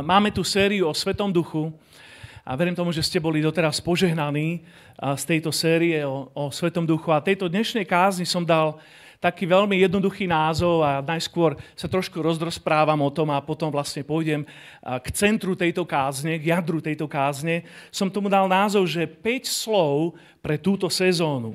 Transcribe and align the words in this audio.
Máme 0.00 0.32
tu 0.32 0.40
sériu 0.40 0.88
o 0.88 0.96
Svetom 0.96 1.28
duchu 1.28 1.68
a 2.40 2.56
verím 2.56 2.72
tomu, 2.72 2.88
že 2.96 3.04
ste 3.04 3.20
boli 3.20 3.44
doteraz 3.44 3.76
požehnaní 3.84 4.64
z 4.96 5.24
tejto 5.28 5.52
série 5.52 6.00
o, 6.00 6.32
o 6.32 6.48
Svetom 6.48 6.88
duchu. 6.88 7.12
A 7.12 7.20
tejto 7.20 7.44
dnešnej 7.52 7.84
kázni 7.84 8.24
som 8.24 8.40
dal 8.40 8.80
taký 9.20 9.44
veľmi 9.44 9.76
jednoduchý 9.84 10.24
názov 10.24 10.80
a 10.80 11.04
najskôr 11.04 11.60
sa 11.76 11.92
trošku 11.92 12.24
rozprávam 12.24 13.04
o 13.04 13.12
tom 13.12 13.28
a 13.36 13.44
potom 13.44 13.68
vlastne 13.68 14.00
pôjdem 14.00 14.48
k 14.80 15.06
centru 15.12 15.52
tejto 15.52 15.84
kázne, 15.84 16.40
k 16.40 16.56
jadru 16.56 16.80
tejto 16.80 17.04
kázne. 17.04 17.68
Som 17.92 18.08
tomu 18.08 18.32
dal 18.32 18.48
názov, 18.48 18.88
že 18.88 19.04
5 19.04 19.44
slov 19.44 20.16
pre 20.40 20.56
túto 20.56 20.88
sezónu. 20.88 21.52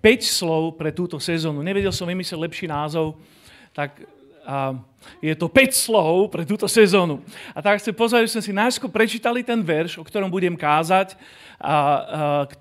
5 0.00 0.24
slov 0.24 0.80
pre 0.80 0.88
túto 0.88 1.20
sezónu. 1.20 1.60
Nevedel 1.60 1.92
som 1.92 2.08
vymyslieť 2.08 2.40
lepší 2.40 2.66
názov, 2.70 3.20
tak 3.76 4.08
a 4.46 4.78
je 5.22 5.34
to 5.34 5.46
5 5.48 5.72
slov 5.72 6.30
pre 6.32 6.42
túto 6.46 6.68
sezónu. 6.68 7.22
A 7.54 7.62
tak 7.64 7.82
pozrieť, 7.94 8.28
že 8.28 8.34
sme 8.38 8.46
si 8.46 8.52
najskôr 8.52 8.90
prečítali 8.90 9.42
ten 9.42 9.60
verš, 9.60 9.98
o 10.00 10.04
ktorom 10.04 10.30
budem 10.30 10.54
kázať, 10.54 11.16
a, 11.56 11.72
a, 11.72 11.76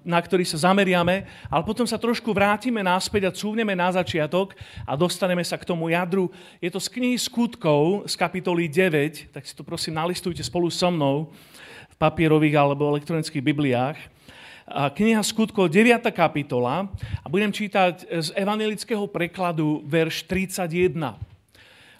na 0.08 0.20
ktorý 0.24 0.48
sa 0.48 0.72
zameriame, 0.72 1.28
ale 1.52 1.64
potom 1.68 1.84
sa 1.84 2.00
trošku 2.00 2.32
vrátime 2.32 2.80
náspäť 2.80 3.28
a 3.28 3.36
cúvneme 3.36 3.76
na 3.76 3.92
začiatok 3.92 4.56
a 4.88 4.96
dostaneme 4.96 5.44
sa 5.44 5.60
k 5.60 5.68
tomu 5.68 5.92
jadru. 5.92 6.32
Je 6.64 6.72
to 6.72 6.80
z 6.80 6.88
knihy 6.96 7.20
Skutkov 7.20 8.08
z 8.08 8.16
kapitoly 8.16 8.72
9, 8.72 9.36
tak 9.36 9.44
si 9.44 9.52
to 9.52 9.68
prosím 9.68 10.00
nalistujte 10.00 10.40
spolu 10.44 10.72
so 10.72 10.88
mnou 10.88 11.28
v 11.92 11.96
papierových 12.00 12.56
alebo 12.56 12.88
elektronických 12.96 13.44
bibliách. 13.44 14.00
Kniha 14.66 15.22
Skutkov, 15.22 15.70
9. 15.70 16.10
kapitola 16.10 16.90
a 17.22 17.28
budem 17.30 17.54
čítať 17.54 18.10
z 18.10 18.28
evangelického 18.34 19.06
prekladu 19.06 19.86
verš 19.86 20.26
31. 20.26 21.35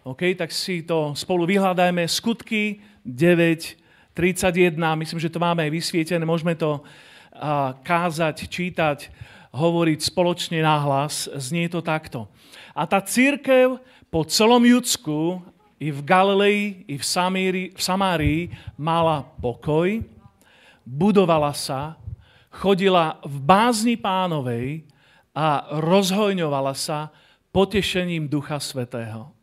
OK, 0.06 0.38
tak 0.38 0.54
si 0.54 0.86
to 0.86 1.18
spolu 1.18 1.50
vyhľadajme. 1.50 2.06
Skutky 2.06 2.78
9, 3.02 4.14
31, 4.14 4.78
myslím, 5.02 5.18
že 5.18 5.34
to 5.34 5.42
máme 5.42 5.66
aj 5.66 5.72
vysvietené, 5.74 6.22
môžeme 6.22 6.54
to 6.54 6.86
kázať, 7.82 8.46
čítať, 8.46 9.10
hovoriť 9.50 10.00
spoločne 10.06 10.62
nahlas. 10.62 11.26
Znie 11.34 11.66
to 11.74 11.82
takto. 11.82 12.30
A 12.78 12.86
tá 12.86 13.02
církev 13.02 13.82
po 14.14 14.22
celom 14.30 14.62
Judsku 14.62 15.42
i 15.82 15.90
v 15.90 16.00
Galilei, 16.06 16.86
i 16.86 16.96
v, 16.96 17.04
Samíri, 17.04 17.64
v 17.74 17.82
Samárii 17.82 18.42
mala 18.78 19.26
pokoj, 19.42 20.06
budovala 20.86 21.52
sa, 21.58 21.98
chodila 22.54 23.18
v 23.26 23.42
bázni 23.42 23.98
pánovej 23.98 24.86
a 25.34 25.66
rozhojňovala 25.82 26.78
sa 26.78 27.10
potešením 27.50 28.30
Ducha 28.30 28.62
Svetého. 28.62 29.35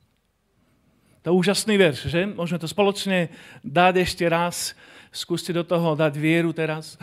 To 1.23 1.31
je 1.31 1.39
úžasný 1.39 1.79
verš, 1.79 2.11
že? 2.11 2.27
Môžeme 2.27 2.59
to 2.59 2.67
spoločne 2.67 3.31
dať 3.63 3.95
ešte 4.03 4.27
raz. 4.27 4.75
Skúste 5.15 5.55
do 5.55 5.63
toho 5.63 5.95
dať 5.95 6.19
vieru 6.19 6.51
teraz. 6.51 6.99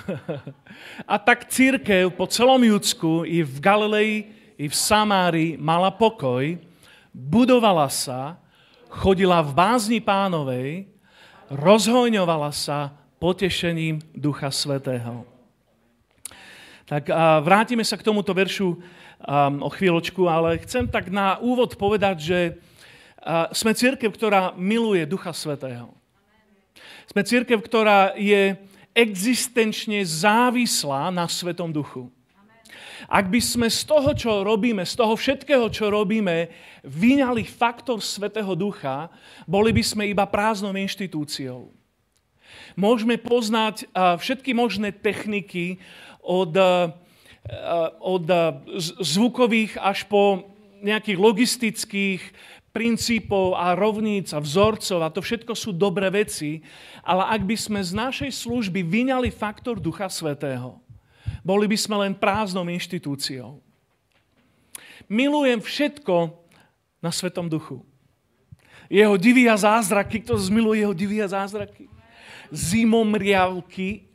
A 1.08 1.16
tak 1.16 1.48
církev 1.48 2.11
po 2.11 2.28
celom 2.28 2.59
Judsku 2.59 3.23
i 3.23 3.48
v 3.48 3.56
Galilei, 3.64 4.28
i 4.59 4.67
v 4.67 4.76
Samári 4.76 5.56
mala 5.56 5.88
pokoj, 5.88 6.59
budovala 7.16 7.88
sa, 7.88 8.36
chodila 8.92 9.39
v 9.39 9.56
bázni 9.56 10.00
pánovej, 10.03 10.89
rozhojňovala 11.48 12.52
sa 12.52 12.92
potešením 13.23 14.04
Ducha 14.11 14.52
Svetého. 14.52 15.23
Tak 16.92 17.08
a 17.08 17.39
vrátime 17.39 17.88
sa 17.88 17.95
k 17.95 18.04
tomuto 18.04 18.36
veršu 18.36 18.76
o 19.64 19.70
chvíľočku, 19.70 20.27
ale 20.27 20.60
chcem 20.66 20.89
tak 20.92 21.08
na 21.08 21.39
úvod 21.39 21.77
povedať, 21.80 22.17
že 22.20 22.39
sme 23.52 23.71
církev, 23.75 24.09
ktorá 24.11 24.55
miluje 24.55 25.03
Ducha 25.03 25.35
Svetého. 25.35 25.91
Sme 27.09 27.25
církev, 27.25 27.59
ktorá 27.59 28.13
je 28.15 28.55
existenčne 28.93 30.02
závislá 30.05 31.09
na 31.09 31.25
Svetom 31.25 31.73
Duchu. 31.73 32.09
Ak 33.07 33.31
by 33.31 33.39
sme 33.39 33.71
z 33.71 33.87
toho, 33.87 34.11
čo 34.11 34.43
robíme, 34.43 34.83
z 34.83 34.93
toho 34.93 35.15
všetkého, 35.15 35.71
čo 35.71 35.87
robíme, 35.87 36.52
vyňali 36.83 37.47
faktor 37.47 38.03
Svetého 38.03 38.53
Ducha, 38.53 39.07
boli 39.47 39.71
by 39.71 39.83
sme 39.83 40.03
iba 40.05 40.27
prázdnou 40.27 40.75
inštitúciou. 40.75 41.71
Môžeme 42.75 43.15
poznať 43.15 43.87
všetky 43.95 44.51
možné 44.53 44.91
techniky 44.93 45.80
od, 46.21 46.53
od 48.03 48.25
zvukových 48.99 49.80
až 49.80 50.05
po 50.05 50.43
nejakých 50.83 51.17
logistických, 51.19 52.21
princípov 52.69 53.57
a 53.57 53.73
rovníc 53.73 54.30
a 54.31 54.39
vzorcov 54.39 54.99
a 55.02 55.09
to 55.09 55.21
všetko 55.25 55.53
sú 55.57 55.73
dobré 55.73 56.07
veci, 56.13 56.61
ale 57.02 57.25
ak 57.25 57.41
by 57.45 57.55
sme 57.57 57.80
z 57.81 57.91
našej 57.97 58.31
služby 58.31 58.85
vyňali 58.85 59.33
faktor 59.33 59.81
Ducha 59.81 60.07
Svetého, 60.07 60.77
boli 61.41 61.65
by 61.65 61.77
sme 61.77 61.95
len 62.05 62.13
prázdnou 62.13 62.67
inštitúciou. 62.69 63.57
Milujem 65.09 65.57
všetko 65.57 66.37
na 67.02 67.09
Svetom 67.09 67.49
Duchu. 67.49 67.81
Jeho 68.89 69.17
divy 69.17 69.49
a 69.49 69.57
zázraky, 69.57 70.21
kto 70.21 70.37
zmiluje 70.37 70.86
jeho 70.86 70.93
divy 70.93 71.17
a 71.21 71.27
zázraky? 71.30 71.89
Zimomriavky. 72.49 74.09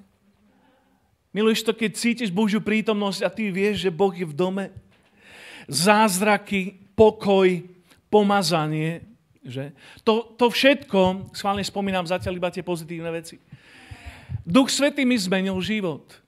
Miluješ 1.34 1.66
to, 1.66 1.74
keď 1.74 1.90
cítiš 1.98 2.30
Božiu 2.30 2.62
prítomnosť 2.62 3.20
a 3.26 3.30
ty 3.30 3.50
vieš, 3.50 3.86
že 3.86 3.90
Boh 3.90 4.14
je 4.14 4.26
v 4.26 4.34
dome? 4.34 4.64
Zázraky, 5.66 6.78
pokoj, 6.94 7.73
pomazanie. 8.14 9.02
Že? 9.42 9.74
To, 10.06 10.38
to 10.38 10.46
všetko, 10.46 11.34
schválne 11.34 11.66
spomínam 11.66 12.06
zatiaľ 12.06 12.38
iba 12.38 12.54
tie 12.54 12.62
pozitívne 12.62 13.10
veci. 13.10 13.42
Duch 14.46 14.70
Svetý 14.70 15.02
mi 15.02 15.18
zmenil 15.18 15.58
život. 15.58 16.22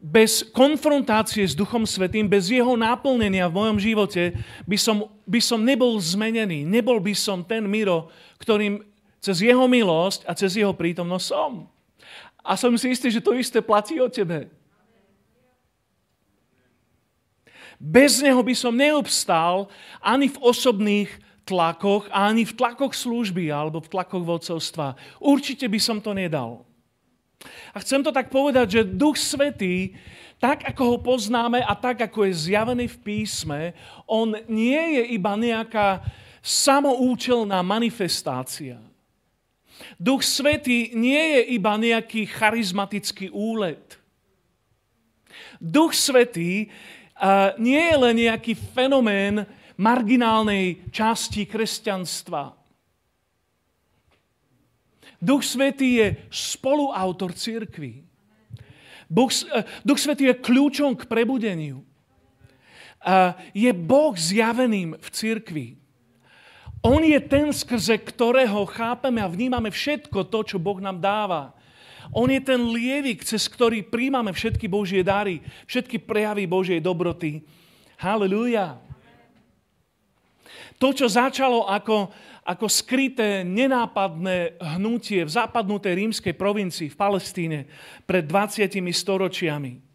Bez 0.00 0.46
konfrontácie 0.54 1.44
s 1.44 1.52
Duchom 1.52 1.84
Svetým, 1.84 2.24
bez 2.24 2.48
jeho 2.48 2.72
náplnenia 2.72 3.50
v 3.50 3.56
mojom 3.58 3.78
živote 3.82 4.32
by 4.64 4.78
som, 4.78 5.10
by 5.28 5.40
som 5.42 5.60
nebol 5.60 5.98
zmenený. 6.00 6.64
Nebol 6.64 7.02
by 7.02 7.12
som 7.12 7.44
ten 7.44 7.66
Miro, 7.68 8.08
ktorým 8.40 8.80
cez 9.20 9.44
jeho 9.44 9.68
milosť 9.68 10.24
a 10.24 10.32
cez 10.32 10.56
jeho 10.56 10.72
prítomnosť 10.72 11.26
som. 11.26 11.68
A 12.40 12.56
som 12.56 12.72
si 12.80 12.96
istý, 12.96 13.12
že 13.12 13.20
to 13.20 13.36
isté 13.36 13.60
platí 13.60 14.00
o 14.00 14.08
tebe. 14.08 14.48
Bez 17.80 18.20
neho 18.20 18.44
by 18.44 18.52
som 18.52 18.76
neobstal 18.76 19.72
ani 20.04 20.28
v 20.28 20.36
osobných 20.44 21.08
tlakoch, 21.48 22.12
ani 22.12 22.44
v 22.44 22.52
tlakoch 22.52 22.92
služby 22.92 23.48
alebo 23.48 23.80
v 23.80 23.88
tlakoch 23.88 24.20
vodcovstva. 24.20 25.00
Určite 25.16 25.64
by 25.64 25.80
som 25.80 25.96
to 25.96 26.12
nedal. 26.12 26.68
A 27.72 27.80
chcem 27.80 28.04
to 28.04 28.12
tak 28.12 28.28
povedať, 28.28 28.66
že 28.68 28.90
Duch 28.92 29.16
Svetý, 29.16 29.96
tak 30.36 30.60
ako 30.68 30.82
ho 30.84 30.96
poznáme 31.00 31.64
a 31.64 31.72
tak 31.72 32.04
ako 32.04 32.28
je 32.28 32.52
zjavený 32.52 32.84
v 32.84 33.00
písme, 33.00 33.60
on 34.04 34.36
nie 34.44 35.00
je 35.00 35.16
iba 35.16 35.32
nejaká 35.36 36.04
samoučelná 36.44 37.64
manifestácia. 37.64 38.76
Duch 39.96 40.20
Svetý 40.20 40.92
nie 40.92 41.40
je 41.40 41.56
iba 41.56 41.72
nejaký 41.80 42.28
charizmatický 42.28 43.32
úlet. 43.32 43.96
Duch 45.60 45.96
Svetý 45.96 46.68
nie 47.60 47.80
je 47.80 47.96
len 47.96 48.16
nejaký 48.16 48.56
fenomén 48.56 49.44
marginálnej 49.76 50.80
časti 50.92 51.44
kresťanstva. 51.44 52.56
Duch 55.20 55.44
Svetý 55.44 56.00
je 56.00 56.08
spoluautor 56.32 57.36
církvy. 57.36 58.00
Eh, 59.10 59.64
Duch 59.84 60.00
Svetý 60.00 60.32
je 60.32 60.40
kľúčom 60.40 60.96
k 60.96 61.04
prebudeniu. 61.04 61.84
Je 63.56 63.72
Boh 63.72 64.12
zjaveným 64.12 64.92
v 64.92 65.08
církvi. 65.08 65.66
On 66.84 67.00
je 67.00 67.16
ten, 67.20 67.48
skrze 67.52 67.96
ktorého 67.96 68.64
chápeme 68.68 69.20
a 69.20 69.28
vnímame 69.28 69.72
všetko 69.72 70.28
to, 70.28 70.44
čo 70.44 70.56
Boh 70.60 70.80
nám 70.80 71.00
dáva. 71.00 71.56
On 72.10 72.26
je 72.26 72.42
ten 72.42 72.58
lievik, 72.58 73.22
cez 73.22 73.46
ktorý 73.46 73.86
príjmame 73.86 74.34
všetky 74.34 74.66
Božie 74.66 75.06
dary, 75.06 75.38
všetky 75.70 76.02
prejavy 76.02 76.50
Božej 76.50 76.82
dobroty. 76.82 77.46
Halelúja. 78.02 78.82
To, 80.80 80.90
čo 80.90 81.06
začalo 81.06 81.68
ako, 81.68 82.10
ako 82.42 82.66
skryté, 82.66 83.46
nenápadné 83.46 84.58
hnutie 84.80 85.22
v 85.22 85.30
západnutej 85.30 85.92
rímskej 85.92 86.34
provincii 86.34 86.88
v 86.88 86.98
Palestíne 86.98 87.58
pred 88.08 88.24
20 88.24 88.80
storočiami 88.90 89.90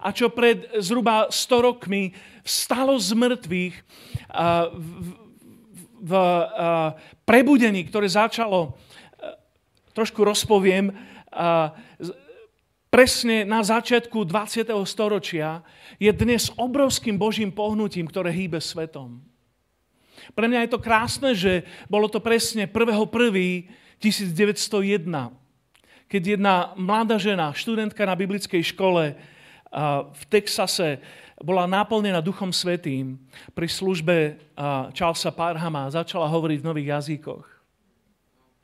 a 0.00 0.10
čo 0.10 0.32
pred 0.32 0.66
zhruba 0.80 1.28
100 1.30 1.66
rokmi 1.68 2.12
vstalo 2.42 2.96
z 2.98 3.10
mŕtvych 3.16 3.74
v, 4.74 5.10
v, 6.00 6.12
prebudení, 7.22 7.84
ktoré 7.86 8.08
začalo, 8.08 8.74
trošku 9.92 10.24
rozpoviem, 10.24 10.90
presne 12.90 13.46
na 13.46 13.62
začiatku 13.62 14.26
20. 14.26 14.66
storočia 14.86 15.62
je 15.96 16.10
dnes 16.10 16.50
obrovským 16.58 17.14
Božím 17.14 17.54
pohnutím, 17.54 18.10
ktoré 18.10 18.34
hýbe 18.34 18.58
svetom. 18.58 19.22
Pre 20.34 20.46
mňa 20.46 20.66
je 20.66 20.70
to 20.74 20.82
krásne, 20.82 21.30
že 21.32 21.64
bolo 21.88 22.10
to 22.10 22.20
presne 22.20 22.66
1.1., 22.66 23.78
1901, 24.00 25.04
keď 26.08 26.22
jedna 26.24 26.72
mladá 26.72 27.20
žena, 27.20 27.52
študentka 27.52 28.00
na 28.08 28.16
biblickej 28.16 28.72
škole 28.72 29.12
v 30.08 30.22
Texase, 30.32 31.04
bola 31.36 31.68
naplnená 31.68 32.24
Duchom 32.24 32.48
Svetým 32.48 33.20
pri 33.52 33.68
službe 33.68 34.40
Charlesa 34.96 35.36
Parhama 35.36 35.84
a 35.84 35.92
začala 35.92 36.32
hovoriť 36.32 36.64
v 36.64 36.68
nových 36.72 36.88
jazykoch. 36.96 37.44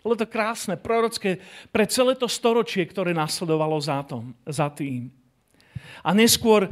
Bolo 0.07 0.15
to 0.15 0.31
krásne, 0.31 0.79
prorocké 0.79 1.43
pre 1.75 1.83
celé 1.91 2.15
to 2.15 2.31
storočie, 2.31 2.87
ktoré 2.87 3.11
nasledovalo 3.11 3.75
za, 3.83 4.07
tom, 4.07 4.31
za 4.47 4.71
tým. 4.71 5.11
A 6.07 6.15
neskôr 6.15 6.71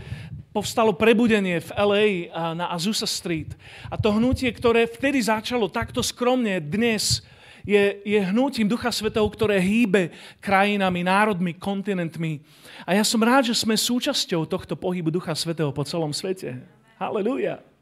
povstalo 0.54 0.94
prebudenie 0.94 1.58
v 1.58 1.70
LA 1.74 2.06
na 2.54 2.70
Azusa 2.70 3.10
Street. 3.10 3.50
A 3.90 3.98
to 3.98 4.14
hnutie, 4.14 4.46
ktoré 4.54 4.86
vtedy 4.86 5.18
začalo 5.18 5.66
takto 5.66 5.98
skromne, 5.98 6.62
dnes 6.62 7.26
je, 7.66 7.98
je 8.06 8.22
hnutím 8.22 8.70
Ducha 8.70 8.94
Svetého, 8.94 9.26
ktoré 9.26 9.58
hýbe 9.58 10.14
krajinami, 10.38 11.02
národmi, 11.02 11.58
kontinentmi. 11.58 12.38
A 12.86 12.94
ja 12.94 13.02
som 13.02 13.18
rád, 13.18 13.50
že 13.50 13.58
sme 13.58 13.74
súčasťou 13.74 14.46
tohto 14.46 14.78
pohybu 14.78 15.10
Ducha 15.10 15.34
Svetého 15.34 15.74
po 15.74 15.82
celom 15.82 16.14
svete. 16.14 16.62
Halelujá. 17.02 17.73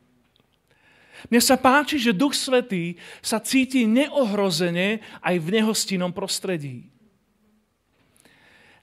Mne 1.31 1.41
sa 1.43 1.61
páči, 1.61 2.01
že 2.01 2.17
Duch 2.17 2.35
Svetý 2.35 2.99
sa 3.23 3.39
cíti 3.39 3.87
neohrozene 3.87 5.05
aj 5.23 5.37
v 5.39 5.49
nehostinnom 5.61 6.11
prostredí. 6.11 6.89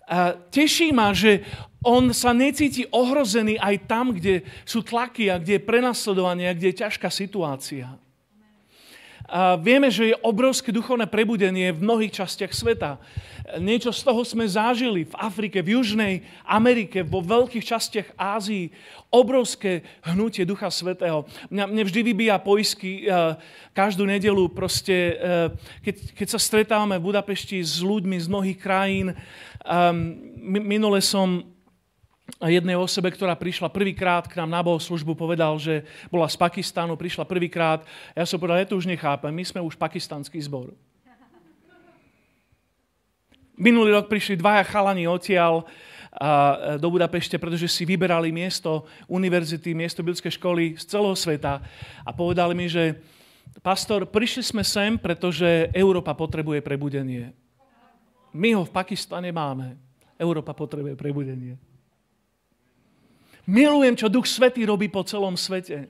A 0.10 0.34
teší 0.34 0.90
ma, 0.90 1.14
že 1.14 1.46
on 1.86 2.12
sa 2.12 2.34
necíti 2.34 2.84
ohrozený 2.90 3.62
aj 3.62 3.76
tam, 3.86 4.12
kde 4.12 4.42
sú 4.66 4.82
tlaky 4.82 5.30
a 5.32 5.38
kde 5.38 5.62
je 5.62 5.68
prenasledovanie 5.68 6.50
a 6.50 6.58
kde 6.58 6.74
je 6.74 6.82
ťažká 6.82 7.08
situácia. 7.14 7.94
A 9.30 9.54
vieme, 9.62 9.94
že 9.94 10.10
je 10.10 10.22
obrovské 10.26 10.74
duchovné 10.74 11.06
prebudenie 11.06 11.70
v 11.70 11.86
mnohých 11.86 12.26
častiach 12.26 12.50
sveta. 12.50 12.98
Niečo 13.62 13.94
z 13.94 14.02
toho 14.06 14.22
sme 14.26 14.46
zažili 14.46 15.06
v 15.06 15.14
Afrike, 15.18 15.62
v 15.62 15.78
Južnej 15.78 16.22
Amerike, 16.46 17.06
vo 17.06 17.22
veľkých 17.22 17.66
častiach 17.66 18.18
Ázii. 18.18 18.74
Obrovské 19.10 19.86
hnutie 20.06 20.46
Ducha 20.46 20.70
Svetého. 20.70 21.30
Mňa, 21.50 21.66
mne 21.66 21.84
vždy 21.86 22.00
vybíja 22.06 22.38
poisky 22.42 23.06
uh, 23.06 23.38
každú 23.74 24.06
nedelu, 24.06 24.50
proste, 24.50 25.18
uh, 25.18 25.54
keď, 25.82 25.96
keď 26.14 26.28
sa 26.30 26.40
stretávame 26.42 26.98
v 26.98 27.10
Budapešti 27.10 27.62
s 27.62 27.82
ľuďmi 27.82 28.18
z 28.22 28.28
mnohých 28.30 28.60
krajín. 28.62 29.18
Um, 29.66 30.18
minule 30.46 31.02
som 31.02 31.46
jednej 32.38 32.78
osobe, 32.78 33.10
ktorá 33.10 33.34
prišla 33.34 33.74
prvýkrát 33.74 34.30
k 34.30 34.38
nám 34.40 34.50
na 34.54 34.62
službu, 34.62 35.18
povedal, 35.18 35.58
že 35.58 35.84
bola 36.14 36.30
z 36.30 36.38
Pakistánu, 36.38 36.94
prišla 36.94 37.26
prvýkrát. 37.26 37.84
Ja 38.14 38.24
som 38.24 38.38
povedal, 38.38 38.62
ja 38.62 38.70
to 38.70 38.78
už 38.78 38.86
nechápem, 38.86 39.34
my 39.34 39.44
sme 39.44 39.60
už 39.66 39.76
pakistanský 39.76 40.38
zbor. 40.46 40.72
Minulý 43.60 43.92
rok 43.92 44.08
prišli 44.08 44.40
dvaja 44.40 44.64
chalani 44.64 45.04
odtiaľ 45.04 45.68
a, 46.16 46.80
do 46.80 46.88
Budapešte, 46.88 47.36
pretože 47.36 47.68
si 47.68 47.84
vyberali 47.84 48.32
miesto 48.32 48.88
univerzity, 49.12 49.76
miesto 49.76 50.00
bylskej 50.00 50.40
školy 50.40 50.80
z 50.80 50.88
celého 50.88 51.12
sveta 51.12 51.60
a 52.08 52.10
povedali 52.16 52.56
mi, 52.56 52.72
že 52.72 52.96
pastor, 53.60 54.08
prišli 54.08 54.48
sme 54.48 54.64
sem, 54.64 54.96
pretože 54.96 55.68
Európa 55.76 56.16
potrebuje 56.16 56.64
prebudenie. 56.64 57.36
My 58.32 58.56
ho 58.56 58.64
v 58.64 58.72
Pakistane 58.72 59.34
máme. 59.36 59.76
Európa 60.16 60.56
potrebuje 60.56 60.96
prebudenie. 60.96 61.60
Milujem, 63.50 63.98
čo 63.98 64.14
Duch 64.14 64.30
Svetý 64.30 64.62
robí 64.70 64.86
po 64.86 65.02
celom 65.02 65.34
svete. 65.34 65.90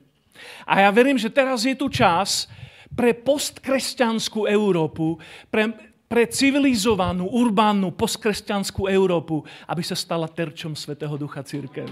A 0.64 0.80
ja 0.80 0.88
verím, 0.88 1.20
že 1.20 1.28
teraz 1.28 1.68
je 1.68 1.76
tu 1.76 1.92
čas 1.92 2.48
pre 2.96 3.12
postkresťanskú 3.12 4.48
Európu, 4.48 5.20
pre, 5.52 5.68
pre 6.08 6.24
civilizovanú, 6.24 7.28
urbánnu, 7.28 7.92
postkresťanskú 7.92 8.88
Európu, 8.88 9.44
aby 9.68 9.82
sa 9.84 9.92
stala 9.92 10.24
terčom 10.24 10.72
Svetého 10.72 11.20
Ducha 11.20 11.44
Církev. 11.44 11.84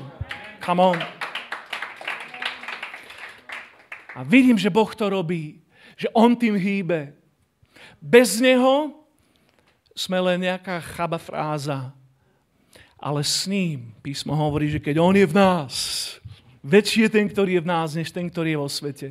Come 0.64 0.80
on. 0.80 0.98
A 4.16 4.24
vidím, 4.24 4.56
že 4.56 4.72
Boh 4.72 4.88
to 4.88 5.12
robí. 5.12 5.60
Že 6.00 6.08
On 6.16 6.32
tým 6.32 6.56
hýbe. 6.56 7.12
Bez 8.00 8.40
Neho 8.40 9.04
sme 9.92 10.16
len 10.16 10.48
nejaká 10.48 10.80
chaba 10.80 11.20
fráza 11.20 11.97
ale 12.98 13.22
s 13.22 13.46
ním 13.46 13.94
písmo 14.02 14.34
hovorí, 14.34 14.66
že 14.74 14.82
keď 14.82 14.98
on 14.98 15.14
je 15.14 15.26
v 15.26 15.34
nás, 15.38 15.72
väčší 16.66 17.06
je 17.06 17.10
ten, 17.14 17.26
ktorý 17.30 17.58
je 17.58 17.64
v 17.64 17.70
nás, 17.70 17.94
než 17.94 18.10
ten, 18.10 18.26
ktorý 18.26 18.58
je 18.58 18.62
vo 18.62 18.68
svete. 18.68 19.08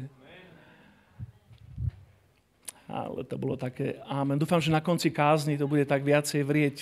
Ale 2.87 3.23
to 3.27 3.35
bolo 3.35 3.59
také, 3.59 3.99
amen. 4.07 4.39
Dúfam, 4.39 4.63
že 4.63 4.71
na 4.71 4.79
konci 4.79 5.11
kázni 5.11 5.59
to 5.59 5.67
bude 5.67 5.83
tak 5.83 6.07
viacej 6.07 6.43
vrieť. 6.43 6.77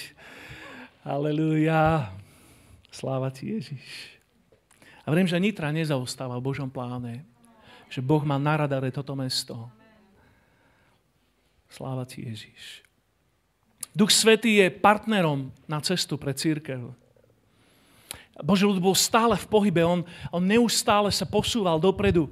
Aleluja. 1.01 2.13
Sláva 2.93 3.33
ti, 3.33 3.57
Ježiš. 3.57 4.17
A 5.05 5.13
viem, 5.13 5.25
že 5.25 5.41
Nitra 5.41 5.73
nezaostáva 5.73 6.37
v 6.37 6.45
Božom 6.45 6.69
pláne. 6.69 7.25
Že 7.89 8.05
Boh 8.05 8.21
má 8.21 8.37
na 8.37 8.57
radare 8.57 8.89
toto 8.93 9.17
mesto. 9.17 9.69
Sláva 11.69 12.05
ti, 12.05 12.25
Ježiš. 12.25 12.84
Duch 13.95 14.11
Svetý 14.11 14.59
je 14.59 14.67
partnerom 14.67 15.55
na 15.71 15.79
cestu 15.79 16.19
pre 16.19 16.35
církev. 16.35 16.91
Boží 18.43 18.67
ľud 18.67 18.83
bol 18.83 18.91
stále 18.91 19.39
v 19.39 19.47
pohybe, 19.47 19.79
on, 19.87 20.03
on 20.27 20.43
neustále 20.43 21.07
sa 21.15 21.23
posúval 21.23 21.79
dopredu 21.79 22.27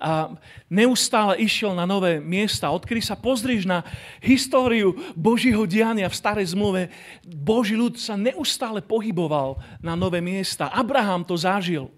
a 0.00 0.34
neustále 0.66 1.38
išiel 1.44 1.76
na 1.76 1.84
nové 1.84 2.18
miesta. 2.18 2.72
Odkedy 2.72 3.04
sa 3.04 3.14
pozrieš 3.14 3.68
na 3.68 3.84
históriu 4.24 4.96
Božího 5.12 5.68
diania 5.68 6.08
v 6.08 6.18
starej 6.18 6.56
zmluve, 6.56 6.88
Boží 7.22 7.76
ľud 7.76 8.00
sa 8.00 8.16
neustále 8.16 8.80
pohyboval 8.80 9.60
na 9.78 9.92
nové 9.92 10.24
miesta. 10.24 10.72
Abraham 10.72 11.22
to 11.22 11.36
zažil. 11.36 11.92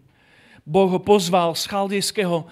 Boh 0.64 0.88
ho 0.88 1.00
pozval 1.00 1.52
z 1.52 1.68
chaldejského 1.68 2.48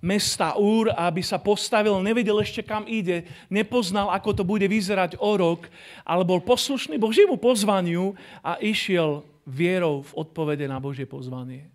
mesta 0.00 0.56
Úr, 0.56 0.92
aby 0.92 1.20
sa 1.20 1.36
postavil, 1.36 1.96
nevedel 2.00 2.40
ešte 2.40 2.64
kam 2.64 2.88
ide, 2.88 3.28
nepoznal, 3.52 4.08
ako 4.12 4.40
to 4.40 4.44
bude 4.44 4.64
vyzerať 4.64 5.20
o 5.20 5.36
rok, 5.36 5.68
ale 6.04 6.24
bol 6.24 6.40
poslušný 6.40 6.96
Božiemu 6.96 7.36
pozvaniu 7.36 8.16
a 8.40 8.56
išiel 8.60 9.24
vierou 9.44 10.04
v 10.04 10.12
odpovede 10.16 10.64
na 10.68 10.80
Božie 10.80 11.04
pozvanie. 11.04 11.68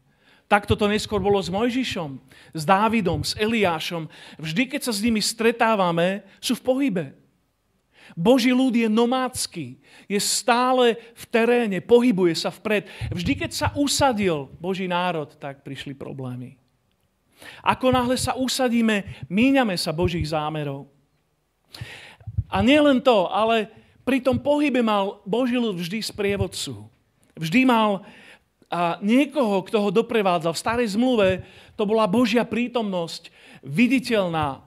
Takto 0.45 0.77
to 0.77 0.85
neskôr 0.85 1.17
bolo 1.17 1.41
s 1.41 1.49
Mojžišom, 1.49 2.21
s 2.53 2.61
Dávidom, 2.61 3.25
s 3.25 3.33
Eliášom. 3.33 4.05
Vždy, 4.37 4.69
keď 4.69 4.81
sa 4.85 4.93
s 4.93 5.01
nimi 5.01 5.17
stretávame, 5.17 6.21
sú 6.37 6.53
v 6.53 6.65
pohybe. 6.65 7.05
Boží 8.15 8.55
ľud 8.55 8.71
je 8.71 8.87
nomádsky, 8.87 9.75
je 10.07 10.19
stále 10.23 10.95
v 10.95 11.23
teréne, 11.27 11.83
pohybuje 11.83 12.31
sa 12.31 12.49
vpred. 12.49 12.87
Vždy, 13.11 13.33
keď 13.35 13.51
sa 13.51 13.67
usadil 13.75 14.47
Boží 14.55 14.87
národ, 14.87 15.27
tak 15.35 15.67
prišli 15.67 15.91
problémy. 15.91 16.55
Ako 17.59 17.91
náhle 17.91 18.15
sa 18.15 18.33
usadíme, 18.39 19.03
míňame 19.27 19.75
sa 19.75 19.91
Božích 19.91 20.31
zámerov. 20.31 20.87
A 22.47 22.63
nielen 22.63 23.03
to, 23.03 23.27
ale 23.27 23.67
pri 24.07 24.23
tom 24.23 24.39
pohybe 24.39 24.79
mal 24.79 25.19
Boží 25.27 25.59
ľud 25.59 25.75
vždy 25.75 25.99
sprievodcu. 25.99 26.87
Vždy 27.35 27.67
mal 27.67 28.07
a 28.65 28.97
niekoho, 28.97 29.61
kto 29.61 29.77
ho 29.77 29.89
doprevádzal. 29.93 30.51
V 30.51 30.63
starej 30.65 30.97
zmluve 30.97 31.45
to 31.77 31.85
bola 31.85 32.09
Božia 32.09 32.41
prítomnosť, 32.41 33.29
viditeľná, 33.61 34.64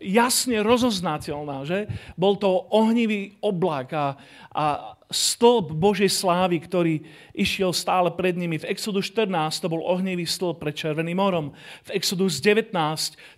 jasne 0.00 0.64
rozoznateľná, 0.64 1.68
že? 1.68 1.86
Bol 2.16 2.40
to 2.40 2.48
ohnivý 2.72 3.36
oblak 3.44 3.92
a, 3.92 4.16
a 4.50 4.64
stĺp 5.10 5.74
Božej 5.74 6.08
slávy, 6.08 6.62
ktorý 6.62 7.02
išiel 7.34 7.74
stále 7.74 8.14
pred 8.14 8.38
nimi. 8.38 8.62
V 8.62 8.68
Exodus 8.70 9.10
14 9.10 9.58
to 9.58 9.66
bol 9.66 9.82
ohnivý 9.82 10.22
stĺp 10.22 10.62
pred 10.62 10.74
Červeným 10.78 11.18
morom. 11.18 11.46
V 11.82 11.90
Exodus 11.98 12.38
19 12.38 12.72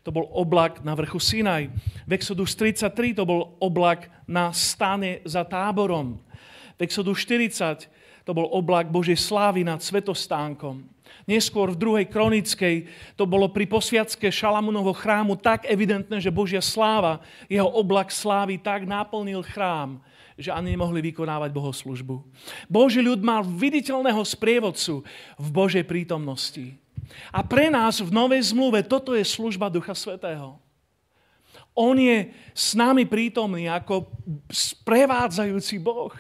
to 0.05 0.11
bol 0.12 0.29
oblak 0.37 0.85
na 0.85 0.93
vrchu 0.93 1.17
Sinaj. 1.19 1.73
V 2.05 2.11
Exodus 2.12 2.52
33 2.55 3.17
to 3.17 3.25
bol 3.25 3.57
oblak 3.59 4.12
na 4.29 4.52
stane 4.52 5.25
za 5.25 5.49
táborom. 5.49 6.21
V 6.76 6.81
Exodus 6.85 7.25
40 7.25 8.01
to 8.23 8.31
bol 8.35 8.47
oblak 8.50 8.88
Božej 8.88 9.19
slávy 9.19 9.67
nad 9.67 9.83
svetostánkom. 9.83 10.87
Neskôr 11.23 11.71
v 11.71 11.79
druhej 11.79 12.07
kronickej 12.11 12.88
to 13.14 13.29
bolo 13.29 13.47
pri 13.50 13.69
posviacke 13.69 14.26
Šalamunovho 14.33 14.91
chrámu 14.97 15.38
tak 15.38 15.69
evidentné, 15.71 16.19
že 16.19 16.35
Božia 16.35 16.59
sláva, 16.59 17.23
jeho 17.47 17.69
oblak 17.69 18.11
slávy 18.11 18.59
tak 18.59 18.88
naplnil 18.88 19.47
chrám, 19.47 20.02
že 20.35 20.50
ani 20.50 20.75
nemohli 20.75 20.99
vykonávať 21.12 21.50
bohoslužbu. 21.55 22.26
Boží 22.67 22.99
ľud 23.05 23.23
mal 23.23 23.47
viditeľného 23.47 24.23
sprievodcu 24.25 25.07
v 25.38 25.49
Božej 25.52 25.85
prítomnosti. 25.87 26.75
A 27.31 27.45
pre 27.45 27.69
nás 27.69 28.00
v 28.00 28.11
Novej 28.11 28.50
zmluve 28.50 28.83
toto 28.83 29.12
je 29.12 29.23
služba 29.23 29.69
Ducha 29.69 29.93
Svetého. 29.93 30.59
On 31.73 31.97
je 31.97 32.29
s 32.52 32.76
nami 32.76 33.09
prítomný 33.09 33.64
ako 33.69 34.09
sprevádzajúci 34.52 35.81
Boh. 35.81 36.12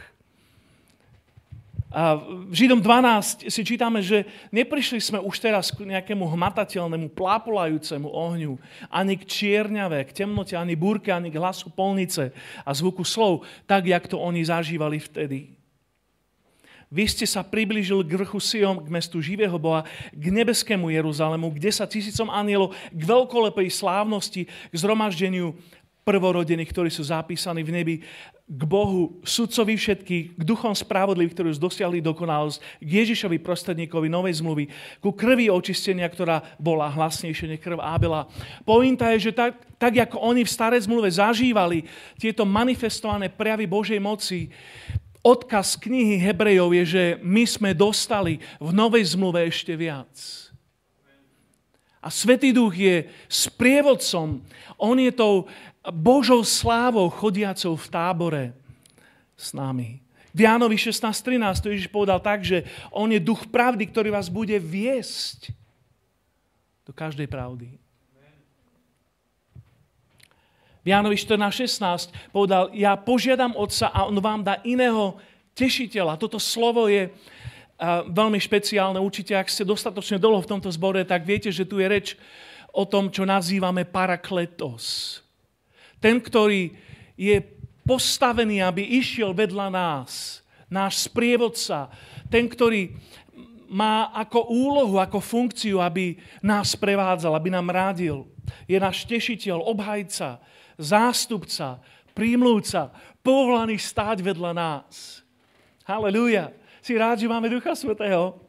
A 1.92 2.16
v 2.48 2.54
Židom 2.56 2.80
12 2.80 3.52
si 3.52 3.60
čítame, 3.68 4.00
že 4.00 4.24
neprišli 4.48 4.96
sme 4.96 5.20
už 5.20 5.36
teraz 5.36 5.68
k 5.68 5.84
nejakému 5.84 6.24
hmatateľnému, 6.24 7.12
plápolajúcemu 7.12 8.08
ohňu, 8.08 8.56
ani 8.88 9.20
k 9.20 9.28
čierňave, 9.28 10.00
k 10.08 10.24
temnote, 10.24 10.56
ani 10.56 10.72
búrke, 10.72 11.12
ani 11.12 11.28
k 11.28 11.36
hlasu 11.36 11.68
polnice 11.68 12.32
a 12.64 12.70
zvuku 12.72 13.04
slov, 13.04 13.44
tak, 13.68 13.84
jak 13.84 14.08
to 14.08 14.16
oni 14.16 14.40
zažívali 14.40 14.96
vtedy. 14.96 15.52
Vy 16.92 17.08
ste 17.08 17.24
sa 17.24 17.40
priblížili 17.40 18.04
k 18.04 18.20
vrchu 18.20 18.36
Sion, 18.36 18.76
k 18.76 18.92
mestu 18.92 19.16
živého 19.24 19.56
Boha, 19.56 19.88
k 20.12 20.28
nebeskému 20.28 20.92
Jeruzalému, 20.92 21.48
kde 21.56 21.72
sa 21.72 21.88
tisícom 21.88 22.28
anielov 22.28 22.76
k 22.92 23.00
veľkolepej 23.00 23.72
slávnosti, 23.72 24.44
k 24.44 24.74
zhromaždeniu 24.76 25.56
prvorodených, 26.02 26.70
ktorí 26.70 26.90
sú 26.90 27.06
zapísaní 27.06 27.62
v 27.62 27.74
nebi, 27.74 27.94
k 28.52 28.62
Bohu, 28.68 29.22
sudcovi 29.24 29.78
všetkých, 29.78 30.36
k 30.36 30.42
duchom 30.42 30.74
spravodlivých, 30.74 31.32
ktorí 31.32 31.48
už 31.54 31.62
dosiahli 31.62 32.04
dokonalosť, 32.04 32.58
k 32.82 32.90
Ježišovi 33.00 33.38
prostredníkovi 33.40 34.10
novej 34.12 34.42
zmluvy, 34.42 34.68
ku 35.00 35.14
krvi 35.14 35.48
očistenia, 35.48 36.04
ktorá 36.10 36.42
bola 36.58 36.90
hlasnejšie 36.90 37.56
než 37.56 37.62
krv 37.62 37.80
Ábela. 37.80 38.28
Pointa 38.66 39.08
je, 39.14 39.30
že 39.30 39.32
tak, 39.32 39.56
tak 39.78 39.94
ako 39.96 40.20
oni 40.20 40.42
v 40.44 40.52
starej 40.52 40.84
zmluve 40.84 41.08
zažívali 41.08 41.86
tieto 42.18 42.42
manifestované 42.44 43.30
prejavy 43.32 43.64
Božej 43.64 44.00
moci, 44.02 44.52
odkaz 45.22 45.78
knihy 45.78 46.18
Hebrejov 46.18 46.74
je, 46.82 46.84
že 46.84 47.04
my 47.22 47.46
sme 47.46 47.70
dostali 47.72 48.42
v 48.58 48.70
Novej 48.74 49.14
zmluve 49.14 49.46
ešte 49.46 49.72
viac. 49.78 50.12
A 52.02 52.10
Svetý 52.10 52.50
Duch 52.50 52.74
je 52.74 53.06
sprievodcom. 53.30 54.42
On 54.74 54.96
je 54.98 55.14
tou 55.14 55.46
Božou 55.90 56.46
slávou 56.46 57.10
chodiacou 57.10 57.74
v 57.74 57.86
tábore 57.90 58.44
s 59.34 59.50
nami. 59.50 59.98
V 60.30 60.46
Jánovi 60.46 60.78
16.13 60.78 61.58
to 61.58 61.68
Ježiš 61.74 61.88
povedal 61.90 62.22
tak, 62.22 62.46
že 62.46 62.62
on 62.94 63.10
je 63.10 63.18
duch 63.18 63.50
pravdy, 63.50 63.84
ktorý 63.90 64.14
vás 64.14 64.30
bude 64.30 64.54
viesť 64.62 65.50
do 66.86 66.94
každej 66.94 67.26
pravdy. 67.26 67.82
V 70.82 70.86
Jánovi 70.90 71.14
14.16 71.14 72.10
povedal, 72.34 72.70
ja 72.74 72.98
požiadam 72.98 73.54
Otca 73.54 73.90
a 73.90 74.06
On 74.06 74.18
vám 74.18 74.42
dá 74.42 74.58
iného 74.66 75.14
tešiteľa. 75.54 76.18
Toto 76.18 76.42
slovo 76.42 76.90
je 76.90 77.10
veľmi 78.10 78.38
špeciálne. 78.38 78.98
Určite, 78.98 79.34
ak 79.34 79.50
ste 79.50 79.66
dostatočne 79.66 80.18
dlho 80.18 80.42
v 80.42 80.50
tomto 80.50 80.70
zbore, 80.70 81.02
tak 81.06 81.22
viete, 81.26 81.50
že 81.54 81.66
tu 81.66 81.78
je 81.78 81.86
reč 81.86 82.14
o 82.74 82.82
tom, 82.82 83.14
čo 83.14 83.22
nazývame 83.22 83.86
parakletos. 83.86 85.18
Ten, 86.02 86.18
ktorý 86.18 86.74
je 87.14 87.38
postavený, 87.86 88.58
aby 88.58 88.98
išiel 88.98 89.30
vedľa 89.30 89.70
nás. 89.70 90.42
Náš 90.66 91.06
sprievodca. 91.06 91.86
Ten, 92.26 92.50
ktorý 92.50 92.90
má 93.70 94.10
ako 94.10 94.50
úlohu, 94.50 94.98
ako 94.98 95.22
funkciu, 95.22 95.78
aby 95.78 96.18
nás 96.42 96.74
prevádzal, 96.74 97.38
aby 97.38 97.48
nám 97.48 97.70
rádil. 97.70 98.26
Je 98.66 98.76
náš 98.76 99.06
tešiteľ, 99.06 99.62
obhajca, 99.62 100.42
zástupca, 100.74 101.78
prímluvca, 102.12 102.90
povolaný 103.22 103.78
stáť 103.78 104.20
vedľa 104.26 104.52
nás. 104.52 105.22
Halelúja. 105.86 106.50
Si 106.82 106.98
rád, 106.98 107.22
že 107.22 107.30
máme 107.30 107.46
Ducha 107.46 107.78
Svetého? 107.78 108.41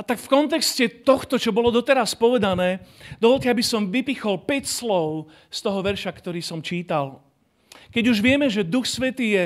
A 0.00 0.06
tak 0.06 0.16
v 0.16 0.32
kontexte 0.32 1.04
tohto, 1.04 1.36
čo 1.36 1.52
bolo 1.52 1.68
doteraz 1.68 2.16
povedané, 2.16 2.80
dovolte, 3.20 3.52
aby 3.52 3.60
som 3.60 3.84
vypichol 3.84 4.40
5 4.48 4.64
slov 4.64 5.28
z 5.52 5.60
toho 5.60 5.84
verša, 5.84 6.08
ktorý 6.08 6.40
som 6.40 6.64
čítal. 6.64 7.20
Keď 7.92 8.04
už 8.08 8.24
vieme, 8.24 8.48
že 8.48 8.64
Duch 8.64 8.88
Svetý 8.88 9.36
je 9.36 9.44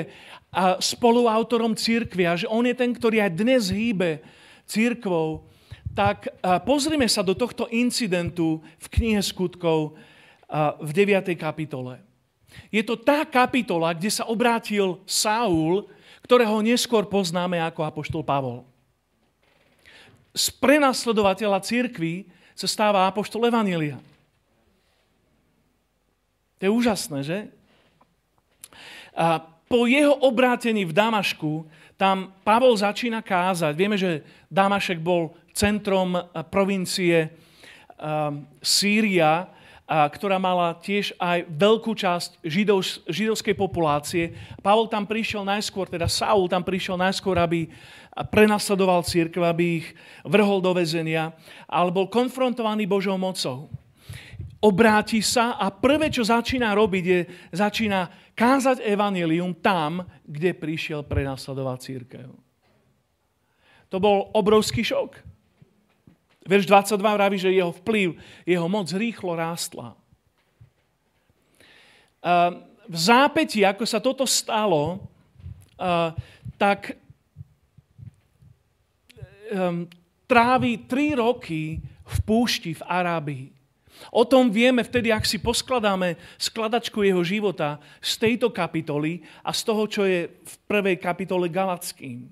spoluautorom 0.79 1.75
a 1.75 2.39
že 2.39 2.47
On 2.47 2.63
je 2.63 2.71
ten, 2.71 2.95
ktorý 2.95 3.19
aj 3.27 3.35
dnes 3.35 3.67
hýbe 3.67 4.23
církvou, 4.63 5.43
tak 5.91 6.31
pozrime 6.63 7.11
sa 7.11 7.19
do 7.19 7.35
tohto 7.35 7.67
incidentu 7.67 8.63
v 8.79 8.87
knihe 8.95 9.19
skutkov 9.19 9.99
v 10.79 10.89
9. 10.95 11.35
kapitole. 11.35 11.99
Je 12.71 12.79
to 12.79 12.95
tá 12.95 13.27
kapitola, 13.27 13.91
kde 13.91 14.07
sa 14.07 14.23
obrátil 14.23 15.03
Saul, 15.03 15.91
ktorého 16.23 16.63
neskôr 16.63 17.03
poznáme 17.03 17.59
ako 17.59 17.83
apoštol 17.83 18.23
Pavol. 18.23 18.63
Z 20.35 20.51
prenasledovateľa 20.59 21.63
církvy 21.63 22.27
sa 22.51 22.67
stáva 22.67 23.07
apoštol 23.07 23.47
Evanília. 23.47 23.99
To 26.59 26.61
je 26.67 26.71
úžasné, 26.71 27.19
že? 27.23 27.39
A 29.15 29.39
po 29.65 29.87
jeho 29.87 30.11
obrátení 30.11 30.83
v 30.83 30.93
Damašku 30.93 31.67
tam 31.95 32.35
Pavol 32.43 32.75
začína 32.75 33.23
kázať. 33.23 33.73
Vieme, 33.75 33.95
že 33.95 34.23
Damašek 34.51 34.99
bol 34.99 35.31
centrom 35.55 36.19
provincie 36.51 37.15
eh, 37.23 37.31
Ktorá 39.85 40.41
mala 40.41 40.73
tiež 40.81 41.13
aj 41.21 41.45
veľkú 41.45 41.93
časť 41.93 42.41
židovskej 43.05 43.53
populácie. 43.53 44.33
Pavol 44.65 44.89
tam 44.89 45.05
prišiel 45.05 45.45
najskôr, 45.45 45.85
teda 45.85 46.09
Saul 46.09 46.49
tam 46.49 46.65
prišiel 46.65 46.97
najskôr, 46.97 47.37
aby 47.37 47.69
prenasledoval 48.33 49.05
církev, 49.05 49.45
aby 49.45 49.85
ich 49.85 49.87
vrhol 50.25 50.57
do 50.57 50.73
väzenia, 50.73 51.37
ale 51.69 51.93
bol 51.93 52.09
konfrontovaný 52.09 52.89
Božou 52.89 53.13
mocou. 53.21 53.69
Obráti 54.57 55.21
sa 55.21 55.53
a 55.61 55.69
prvé, 55.69 56.09
čo 56.09 56.25
začína 56.25 56.73
robiť, 56.73 57.03
je 57.05 57.19
začína 57.53 58.09
kázať 58.33 58.81
evanilium 58.81 59.53
tam, 59.61 60.01
kde 60.25 60.57
prišiel 60.57 61.05
prenasledovať 61.05 61.77
církev. 61.77 62.33
To 63.93 64.01
bol 64.01 64.33
obrovský 64.33 64.81
šok. 64.81 65.34
Verš 66.45 66.69
22 66.69 67.01
vraví, 67.01 67.37
že 67.41 67.49
jeho 67.49 67.73
vplyv, 67.73 68.21
jeho 68.45 68.67
moc 68.69 68.85
rýchlo 68.93 69.33
rástla. 69.33 69.97
V 72.85 72.97
zápäti, 72.97 73.65
ako 73.65 73.85
sa 73.85 73.97
toto 73.97 74.29
stalo, 74.29 75.01
tak 76.61 76.93
trávi 80.29 80.73
tri 80.85 81.17
roky 81.17 81.81
v 81.81 82.17
púšti 82.25 82.77
v 82.77 82.85
Arábii. 82.85 83.47
O 84.11 84.27
tom 84.27 84.51
vieme 84.51 84.83
vtedy, 84.85 85.09
ak 85.09 85.25
si 85.25 85.41
poskladáme 85.41 86.19
skladačku 86.37 87.01
jeho 87.01 87.23
života 87.25 87.81
z 88.03 88.21
tejto 88.21 88.51
kapitoly 88.53 89.23
a 89.41 89.49
z 89.49 89.61
toho, 89.65 89.83
čo 89.87 90.03
je 90.05 90.29
v 90.29 90.53
prvej 90.69 91.01
kapitole 91.01 91.49
Galackým. 91.49 92.27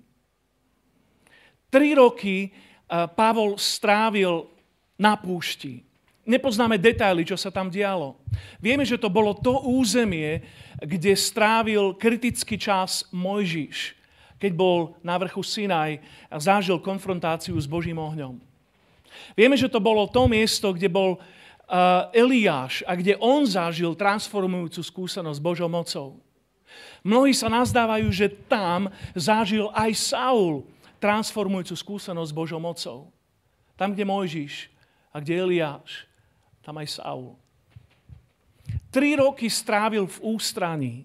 Tri 1.74 1.98
roky 1.98 2.54
Pavol 2.90 3.58
strávil 3.58 4.48
na 5.00 5.18
púšti. 5.18 5.82
Nepoznáme 6.24 6.80
detaily, 6.80 7.28
čo 7.28 7.36
sa 7.36 7.52
tam 7.52 7.68
dialo. 7.68 8.16
Vieme, 8.64 8.88
že 8.88 8.96
to 8.96 9.12
bolo 9.12 9.36
to 9.36 9.68
územie, 9.68 10.40
kde 10.80 11.12
strávil 11.20 12.00
kritický 12.00 12.56
čas 12.56 13.04
Mojžiš, 13.12 14.00
keď 14.40 14.52
bol 14.56 14.96
na 15.04 15.20
vrchu 15.20 15.44
Sinaj 15.44 16.00
a 16.32 16.40
zažil 16.40 16.80
konfrontáciu 16.80 17.60
s 17.60 17.68
Božím 17.68 18.00
ohňom. 18.00 18.40
Vieme, 19.36 19.60
že 19.60 19.68
to 19.68 19.84
bolo 19.84 20.08
to 20.08 20.26
miesto, 20.32 20.72
kde 20.72 20.88
bol 20.88 21.20
Eliáš 22.12 22.88
a 22.88 22.96
kde 22.96 23.20
on 23.20 23.44
zažil 23.48 23.96
transformujúcu 23.96 24.80
skúsenosť 24.84 25.40
s 25.40 25.44
Božou 25.44 25.68
mocou. 25.68 26.20
Mnohí 27.04 27.36
sa 27.36 27.52
nazdávajú, 27.52 28.08
že 28.16 28.32
tam 28.48 28.88
zažil 29.12 29.68
aj 29.76 29.92
Saul 29.96 30.64
transformujúcu 31.04 31.76
skúsenosť 31.76 32.32
s 32.32 32.38
Božou 32.38 32.64
mocou. 32.64 33.12
Tam, 33.76 33.92
kde 33.92 34.08
Mojžiš 34.08 34.72
a 35.12 35.20
kde 35.20 35.44
Eliáš, 35.44 36.08
tam 36.64 36.80
aj 36.80 36.96
Saul. 36.96 37.36
Tri 38.88 39.20
roky 39.20 39.52
strávil 39.52 40.08
v 40.08 40.18
ústraní. 40.24 40.96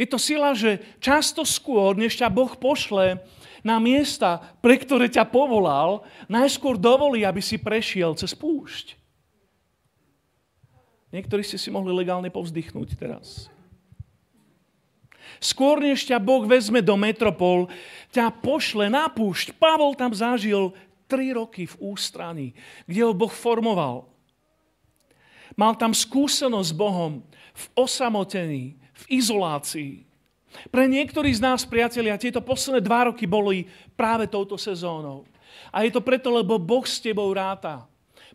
Je 0.00 0.08
to 0.08 0.16
sila, 0.16 0.56
že 0.56 0.80
často 0.96 1.44
skôr, 1.44 1.92
než 1.92 2.16
ťa 2.16 2.32
Boh 2.32 2.54
pošle 2.56 3.20
na 3.60 3.76
miesta, 3.82 4.40
pre 4.64 4.78
ktoré 4.80 5.10
ťa 5.10 5.28
povolal, 5.28 6.06
najskôr 6.30 6.80
dovolí, 6.80 7.26
aby 7.28 7.42
si 7.42 7.60
prešiel 7.60 8.16
cez 8.16 8.32
púšť. 8.32 8.96
Niektorí 11.12 11.42
ste 11.44 11.60
si 11.60 11.68
mohli 11.68 11.90
legálne 11.92 12.30
povzdychnúť 12.32 12.96
teraz. 12.96 13.52
Skôr 15.38 15.78
než 15.78 16.06
ťa 16.06 16.18
Boh 16.18 16.42
vezme 16.46 16.82
do 16.82 16.98
metropol, 16.98 17.70
ťa 18.10 18.30
pošle 18.42 18.90
na 18.90 19.06
púšť. 19.06 19.54
Pavol 19.54 19.94
tam 19.94 20.10
zažil 20.10 20.74
tri 21.06 21.32
roky 21.32 21.64
v 21.64 21.74
ústraní, 21.94 22.48
kde 22.84 23.00
ho 23.06 23.16
Boh 23.16 23.30
formoval. 23.30 24.06
Mal 25.58 25.74
tam 25.74 25.90
skúsenosť 25.90 26.70
s 26.70 26.76
Bohom 26.76 27.24
v 27.54 27.64
osamotení, 27.74 28.78
v 28.94 29.04
izolácii. 29.18 30.06
Pre 30.70 30.84
niektorých 30.86 31.38
z 31.38 31.44
nás, 31.44 31.66
priatelia, 31.66 32.20
tieto 32.20 32.42
posledné 32.42 32.80
dva 32.82 33.10
roky 33.10 33.26
boli 33.26 33.66
práve 33.94 34.30
touto 34.30 34.54
sezónou. 34.54 35.26
A 35.74 35.82
je 35.84 35.90
to 35.92 36.00
preto, 36.00 36.30
lebo 36.30 36.56
Boh 36.56 36.86
s 36.86 37.02
tebou 37.02 37.28
ráta. 37.34 37.84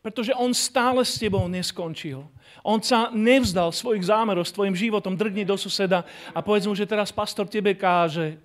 Pretože 0.03 0.35
On 0.35 0.51
stále 0.51 1.07
s 1.07 1.15
tebou 1.15 1.47
neskončil. 1.47 2.27
On 2.63 2.79
sa 2.79 3.11
nevzdal 3.11 3.75
svojich 3.75 4.07
zámerov 4.07 4.47
s 4.47 4.55
tvojim 4.55 4.71
životom, 4.71 5.19
drgni 5.19 5.43
do 5.43 5.59
suseda 5.59 6.07
a 6.31 6.39
povedz 6.39 6.63
mu, 6.63 6.71
že 6.71 6.87
teraz 6.87 7.11
pastor 7.11 7.43
tebe 7.43 7.75
káže. 7.75 8.39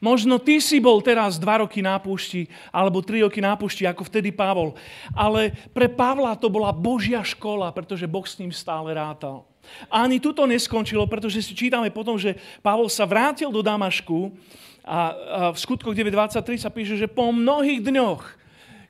Možno 0.00 0.40
ty 0.40 0.64
si 0.64 0.80
bol 0.80 1.04
teraz 1.04 1.36
dva 1.36 1.60
roky 1.60 1.84
na 1.84 2.00
púšti, 2.00 2.48
alebo 2.72 3.04
tri 3.04 3.20
roky 3.20 3.40
na 3.44 3.52
púšti, 3.52 3.84
ako 3.84 4.08
vtedy 4.08 4.32
Pavol. 4.32 4.72
Ale 5.12 5.52
pre 5.76 5.92
Pavla 5.92 6.32
to 6.40 6.48
bola 6.48 6.72
Božia 6.72 7.20
škola, 7.20 7.68
pretože 7.68 8.08
Boh 8.08 8.24
s 8.24 8.40
ním 8.40 8.48
stále 8.48 8.96
rátal. 8.96 9.44
A 9.92 10.08
ani 10.08 10.16
tu 10.16 10.32
to 10.32 10.48
neskončilo, 10.48 11.04
pretože 11.04 11.44
si 11.44 11.52
čítame 11.52 11.92
potom, 11.92 12.16
že 12.16 12.40
Pavol 12.64 12.88
sa 12.88 13.04
vrátil 13.04 13.52
do 13.52 13.60
Damašku 13.60 14.32
a, 14.80 15.52
v 15.52 15.58
skutkoch 15.60 15.92
9.23 15.92 16.64
sa 16.64 16.72
píše, 16.72 16.96
že 16.96 17.04
po 17.04 17.28
mnohých 17.28 17.84
dňoch, 17.84 18.22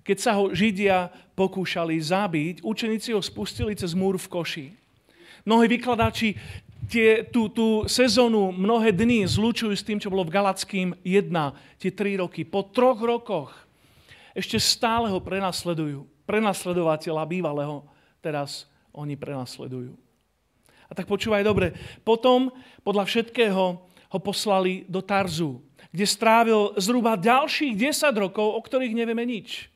keď 0.07 0.17
sa 0.23 0.39
ho 0.39 0.55
Židia 0.55 1.11
pokúšali 1.41 1.97
zabiť, 1.97 2.61
učeníci 2.61 3.17
ho 3.17 3.25
spustili 3.25 3.73
cez 3.73 3.97
múr 3.97 4.21
v 4.21 4.29
koši. 4.29 4.67
Mnohí 5.49 5.73
vykladači 5.73 6.37
tie, 6.85 7.25
tú, 7.25 7.49
tú 7.49 7.89
sezónu 7.89 8.53
mnohé 8.53 8.93
dny 8.93 9.25
zlučujú 9.25 9.73
s 9.73 9.81
tým, 9.81 9.97
čo 9.97 10.13
bolo 10.13 10.29
v 10.29 10.37
Galackým 10.37 10.93
1, 11.01 11.81
tie 11.81 11.91
tri 11.97 12.21
roky. 12.21 12.45
Po 12.45 12.69
troch 12.69 13.01
rokoch 13.01 13.57
ešte 14.37 14.61
stále 14.61 15.09
ho 15.09 15.17
prenasledujú. 15.17 16.05
Prenasledovateľa 16.29 17.25
bývalého 17.25 17.89
teraz 18.21 18.69
oni 18.93 19.17
prenasledujú. 19.17 19.97
A 20.91 20.93
tak 20.93 21.09
počúvaj 21.09 21.41
dobre. 21.41 21.73
Potom, 22.05 22.53
podľa 22.85 23.09
všetkého, 23.09 23.81
ho 24.11 24.19
poslali 24.19 24.83
do 24.91 24.99
Tarzu, 24.99 25.63
kde 25.95 26.03
strávil 26.03 26.75
zhruba 26.83 27.15
ďalších 27.15 27.79
10 27.79 28.11
rokov, 28.19 28.43
o 28.43 28.61
ktorých 28.61 28.93
nevieme 28.93 29.23
nič. 29.23 29.70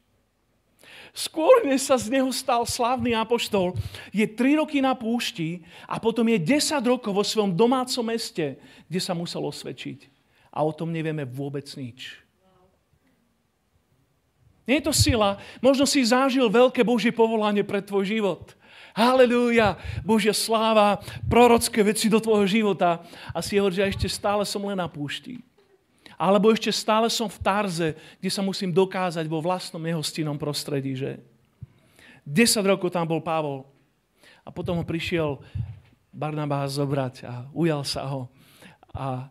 Skôr, 1.15 1.63
než 1.63 1.87
sa 1.87 1.95
z 1.95 2.11
neho 2.11 2.27
stal 2.35 2.67
slávny 2.67 3.15
apoštol, 3.15 3.79
je 4.11 4.27
3 4.27 4.59
roky 4.59 4.83
na 4.83 4.99
púšti 4.99 5.63
a 5.87 6.03
potom 6.03 6.27
je 6.27 6.43
10 6.43 6.75
rokov 6.83 7.15
vo 7.15 7.23
svojom 7.23 7.55
domácom 7.55 8.03
meste, 8.03 8.59
kde 8.91 8.99
sa 9.01 9.15
musel 9.15 9.47
osvedčiť. 9.47 10.11
A 10.51 10.67
o 10.67 10.75
tom 10.75 10.91
nevieme 10.91 11.23
vôbec 11.23 11.71
nič. 11.79 12.19
Nie 14.67 14.83
je 14.83 14.91
to 14.91 14.95
sila. 14.97 15.39
Možno 15.63 15.87
si 15.87 16.03
zažil 16.03 16.51
veľké 16.51 16.83
Božie 16.83 17.15
povolanie 17.15 17.63
pre 17.63 17.79
tvoj 17.79 18.11
život. 18.11 18.59
Halelúja, 18.91 19.79
Božia 20.03 20.35
sláva, 20.35 20.99
prorocké 21.31 21.87
veci 21.87 22.11
do 22.11 22.19
tvojho 22.19 22.47
života. 22.51 23.07
A 23.31 23.39
si 23.39 23.55
hovorí, 23.55 23.79
že 23.79 23.87
ešte 23.87 24.09
stále 24.11 24.43
som 24.43 24.67
len 24.67 24.83
na 24.83 24.91
púšti. 24.91 25.39
Alebo 26.25 26.49
ešte 26.49 26.73
stále 26.73 27.13
som 27.13 27.29
v 27.29 27.37
Tarze, 27.45 27.89
kde 28.17 28.31
sa 28.33 28.41
musím 28.41 28.73
dokázať 28.73 29.29
vo 29.29 29.45
vlastnom 29.45 29.85
nehostinnom 29.85 30.41
prostredí, 30.41 30.97
že 30.97 31.21
10 32.25 32.65
rokov 32.65 32.89
tam 32.89 33.05
bol 33.05 33.21
Pavol 33.21 33.69
a 34.41 34.49
potom 34.49 34.81
ho 34.81 34.89
prišiel 34.89 35.37
Barnabás 36.09 36.81
zobrať 36.81 37.29
a 37.29 37.45
ujal 37.53 37.85
sa 37.85 38.09
ho. 38.09 38.33
A, 38.97 39.29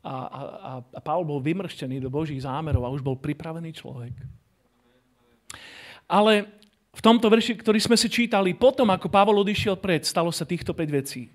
a, 0.00 0.14
a, 0.32 0.40
a 0.80 1.00
Pavol 1.04 1.28
bol 1.28 1.44
vymrštený 1.44 2.00
do 2.00 2.08
Božích 2.08 2.40
zámerov 2.40 2.88
a 2.88 2.94
už 2.96 3.04
bol 3.04 3.20
pripravený 3.20 3.76
človek. 3.76 4.16
Ale 6.08 6.48
v 6.88 7.04
tomto 7.04 7.28
verši, 7.28 7.60
ktorý 7.60 7.84
sme 7.84 8.00
si 8.00 8.08
čítali, 8.08 8.56
potom 8.56 8.88
ako 8.88 9.12
Pavol 9.12 9.44
odišiel 9.44 9.76
pred, 9.76 10.08
stalo 10.08 10.32
sa 10.32 10.48
týchto 10.48 10.72
5 10.72 10.88
vecí. 10.88 11.28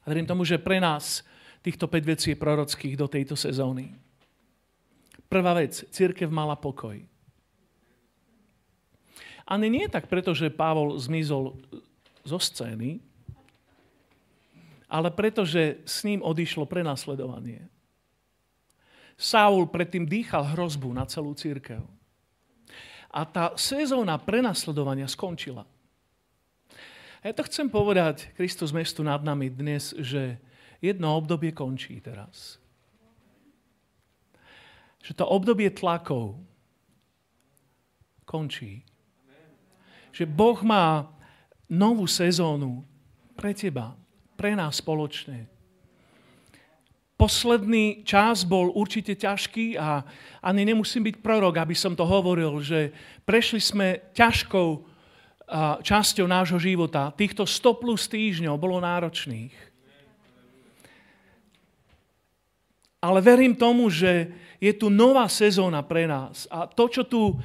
A 0.00 0.08
verím 0.08 0.24
tomu, 0.24 0.48
že 0.48 0.56
pre 0.56 0.80
nás 0.80 1.20
týchto 1.66 1.90
5 1.90 2.06
vecí 2.06 2.30
prorockých 2.38 2.94
do 2.94 3.10
tejto 3.10 3.34
sezóny. 3.34 3.90
Prvá 5.26 5.50
vec, 5.58 5.82
církev 5.90 6.30
mala 6.30 6.54
pokoj. 6.54 6.94
A 9.42 9.52
nie 9.58 9.90
tak 9.90 10.06
preto, 10.06 10.30
že 10.30 10.54
Pavol 10.54 10.94
zmizol 10.94 11.58
zo 12.22 12.38
scény, 12.38 13.02
ale 14.86 15.10
preto, 15.10 15.42
že 15.42 15.82
s 15.82 16.06
ním 16.06 16.22
odišlo 16.22 16.70
prenasledovanie. 16.70 17.66
Saul 19.18 19.66
predtým 19.66 20.06
dýchal 20.06 20.54
hrozbu 20.54 20.94
na 20.94 21.02
celú 21.10 21.34
církev. 21.34 21.82
A 23.10 23.26
tá 23.26 23.58
sezóna 23.58 24.14
prenasledovania 24.22 25.10
skončila. 25.10 25.66
A 27.22 27.22
ja 27.26 27.34
to 27.34 27.42
chcem 27.42 27.66
povedať, 27.66 28.30
Kristus 28.38 28.70
mestu 28.70 29.02
nad 29.02 29.18
nami 29.26 29.50
dnes, 29.50 29.90
že 29.98 30.38
jedno 30.80 31.16
obdobie 31.16 31.52
končí 31.52 32.00
teraz. 32.00 32.60
Že 35.02 35.12
to 35.22 35.24
obdobie 35.26 35.70
tlakov 35.70 36.38
končí. 38.26 38.82
Že 40.10 40.26
Boh 40.26 40.58
má 40.66 41.06
novú 41.70 42.10
sezónu 42.10 42.82
pre 43.38 43.54
teba, 43.54 43.94
pre 44.34 44.58
nás 44.58 44.82
spoločne. 44.82 45.46
Posledný 47.16 48.04
čas 48.04 48.44
bol 48.44 48.68
určite 48.76 49.16
ťažký 49.16 49.80
a 49.80 50.04
ani 50.44 50.68
nemusím 50.68 51.08
byť 51.08 51.16
prorok, 51.24 51.56
aby 51.64 51.72
som 51.72 51.96
to 51.96 52.04
hovoril, 52.04 52.60
že 52.60 52.92
prešli 53.24 53.56
sme 53.56 54.12
ťažkou 54.12 54.84
časťou 55.80 56.26
nášho 56.26 56.58
života. 56.58 57.14
Týchto 57.14 57.46
100 57.46 57.82
plus 57.82 58.04
týždňov 58.10 58.58
bolo 58.58 58.82
náročných. 58.82 59.54
Ale 63.06 63.22
verím 63.22 63.54
tomu, 63.54 63.86
že 63.86 64.34
je 64.58 64.74
tu 64.74 64.90
nová 64.90 65.30
sezóna 65.30 65.86
pre 65.86 66.10
nás. 66.10 66.50
A 66.50 66.66
to, 66.66 66.90
čo 66.90 67.06
tu 67.06 67.38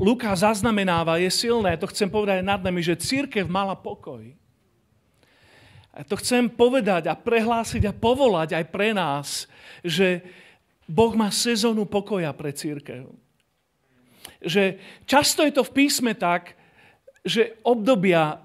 Lukáš 0.00 0.48
zaznamenáva, 0.48 1.20
je 1.20 1.28
silné. 1.28 1.76
To 1.76 1.90
chcem 1.92 2.08
povedať 2.08 2.40
nad 2.40 2.64
nami, 2.64 2.80
že 2.80 2.96
církev 2.96 3.44
mala 3.52 3.76
pokoj. 3.76 4.24
A 5.92 6.06
to 6.06 6.16
chcem 6.16 6.48
povedať 6.48 7.10
a 7.10 7.18
prehlásiť 7.18 7.90
a 7.90 7.92
povolať 7.92 8.56
aj 8.56 8.64
pre 8.70 8.96
nás, 8.96 9.50
že 9.84 10.24
Boh 10.88 11.12
má 11.12 11.28
sezónu 11.28 11.84
pokoja 11.84 12.32
pre 12.32 12.54
církev. 12.56 13.12
Že 14.40 14.78
často 15.04 15.44
je 15.44 15.52
to 15.52 15.66
v 15.66 15.74
písme 15.74 16.16
tak, 16.16 16.56
že 17.26 17.60
obdobia 17.60 18.40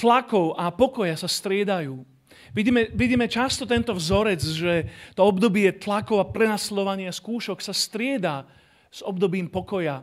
tlakov 0.00 0.56
a 0.58 0.72
pokoja 0.72 1.14
sa 1.14 1.30
striedajú. 1.30 2.15
Vidíme, 2.56 2.88
vidíme 2.96 3.28
často 3.28 3.68
tento 3.68 3.92
vzorec, 3.92 4.40
že 4.40 4.88
to 5.12 5.28
obdobie 5.28 5.76
tlakov 5.76 6.24
a 6.24 6.30
prenasledovania 6.32 7.12
skúšok 7.12 7.60
sa 7.60 7.76
strieda 7.76 8.48
s 8.88 9.04
obdobím 9.04 9.52
pokoja. 9.52 10.00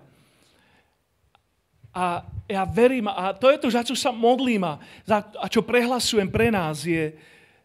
A 1.98 2.22
ja 2.46 2.62
verím, 2.70 3.10
a 3.10 3.34
to 3.34 3.50
je 3.50 3.58
to, 3.58 3.74
za 3.74 3.82
čo 3.82 3.98
sa 3.98 4.14
modlím 4.14 4.70
a, 4.70 4.78
a 5.42 5.46
čo 5.50 5.66
prehlasujem 5.66 6.30
pre 6.30 6.54
nás, 6.54 6.86
je, 6.86 7.18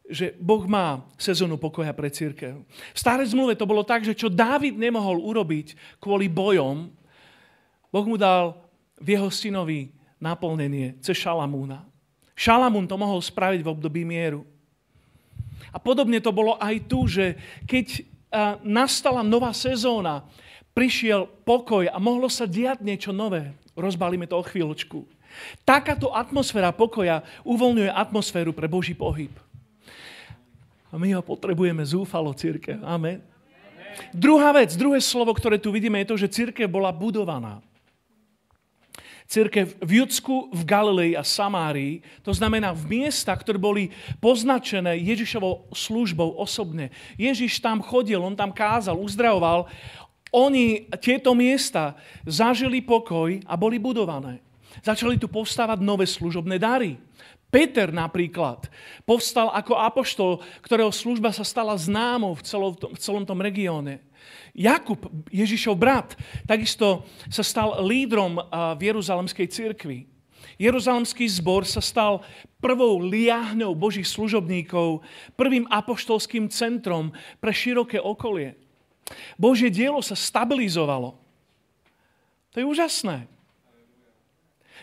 že 0.09 0.33
Boh 0.41 0.65
má 0.65 1.05
sezónu 1.21 1.61
pokoja 1.61 1.93
pre 1.93 2.09
církev. 2.09 2.65
V 2.65 2.99
starej 2.99 3.37
zmluve 3.37 3.61
to 3.61 3.69
bolo 3.69 3.85
tak, 3.85 4.09
že 4.09 4.17
čo 4.17 4.33
Dávid 4.33 4.73
nemohol 4.73 5.21
urobiť 5.21 6.01
kvôli 6.01 6.33
bojom, 6.33 6.89
Boh 7.93 8.05
mu 8.09 8.17
dal 8.17 8.57
v 8.97 9.21
jeho 9.21 9.29
synovi 9.29 9.93
naplnenie 10.17 10.97
cez 11.05 11.21
Šalamúna. 11.21 11.85
Šalamún 12.33 12.89
to 12.89 12.97
mohol 12.97 13.21
spraviť 13.21 13.61
v 13.61 13.73
období 13.73 14.05
mieru. 14.09 14.49
A 15.73 15.79
podobne 15.81 16.21
to 16.23 16.33
bolo 16.33 16.57
aj 16.57 16.77
tu, 16.89 17.05
že 17.09 17.37
keď 17.69 18.05
nastala 18.65 19.25
nová 19.25 19.57
sezóna, 19.57 20.25
prišiel 20.77 21.27
pokoj 21.43 21.89
a 21.89 21.97
mohlo 21.97 22.29
sa 22.31 22.45
diať 22.47 22.85
niečo 22.85 23.11
nové. 23.11 23.57
Rozbalíme 23.75 24.29
to 24.29 24.39
o 24.39 24.45
chvíľočku. 24.45 25.07
Takáto 25.63 26.11
atmosféra 26.13 26.73
pokoja 26.73 27.23
uvoľňuje 27.45 27.91
atmosféru 27.93 28.51
pre 28.57 28.67
Boží 28.67 28.97
pohyb. 28.97 29.33
A 30.89 30.97
my 30.97 31.13
ho 31.13 31.23
potrebujeme 31.23 31.85
zúfalo, 31.85 32.33
církev. 32.33 32.81
Amen. 32.81 33.21
Druhá 34.15 34.55
vec, 34.57 34.73
druhé 34.79 35.03
slovo, 35.05 35.35
ktoré 35.37 35.61
tu 35.61 35.69
vidíme, 35.75 36.01
je 36.01 36.11
to, 36.15 36.17
že 36.17 36.33
církev 36.33 36.71
bola 36.71 36.95
budovaná 36.95 37.61
církev 39.29 39.77
v 39.85 40.01
Judsku, 40.03 40.49
v 40.49 40.63
Galilei 40.65 41.13
a 41.13 41.21
Samárii, 41.21 42.01
to 42.25 42.33
znamená 42.33 42.73
v 42.73 43.05
miestach, 43.05 43.45
ktoré 43.45 43.61
boli 43.61 43.93
poznačené 44.25 44.97
Ježišovou 45.05 45.69
službou 45.69 46.41
osobne. 46.41 46.89
Ježiš 47.21 47.61
tam 47.61 47.85
chodil, 47.85 48.17
on 48.17 48.33
tam 48.33 48.49
kázal, 48.49 48.97
uzdravoval. 48.97 49.69
Oni 50.33 50.89
tieto 51.05 51.37
miesta 51.37 51.93
zažili 52.25 52.81
pokoj 52.81 53.37
a 53.45 53.53
boli 53.57 53.77
budované. 53.77 54.41
Začali 54.81 55.21
tu 55.21 55.29
povstávať 55.29 55.85
nové 55.85 56.09
služobné 56.09 56.57
dary. 56.57 56.97
Peter 57.49 57.89
napríklad 57.89 58.69
povstal 59.09 59.49
ako 59.53 59.77
apoštol, 59.77 60.41
ktorého 60.61 60.93
služba 60.93 61.33
sa 61.33 61.45
stala 61.45 61.73
známou 61.77 62.37
v 62.37 62.45
celom, 62.45 62.73
v 62.77 62.99
celom 63.01 63.25
tom 63.25 63.41
regióne. 63.41 64.05
Jakub, 64.59 64.99
Ježišov 65.31 65.79
brat, 65.79 66.19
takisto 66.43 67.07
sa 67.31 67.47
stal 67.47 67.79
lídrom 67.87 68.43
v 68.75 68.81
Jeruzalemskej 68.91 69.47
cirkvi. 69.47 70.11
Jeruzalemský 70.59 71.31
zbor 71.31 71.63
sa 71.63 71.79
stal 71.79 72.27
prvou 72.59 72.99
liahňou 72.99 73.79
Božích 73.79 74.11
služobníkov, 74.11 75.07
prvým 75.39 75.71
apoštolským 75.71 76.51
centrom 76.51 77.15
pre 77.39 77.55
široké 77.55 78.03
okolie. 78.03 78.59
Božie 79.39 79.71
dielo 79.71 80.03
sa 80.03 80.19
stabilizovalo. 80.19 81.15
To 82.51 82.57
je 82.59 82.67
úžasné. 82.67 83.31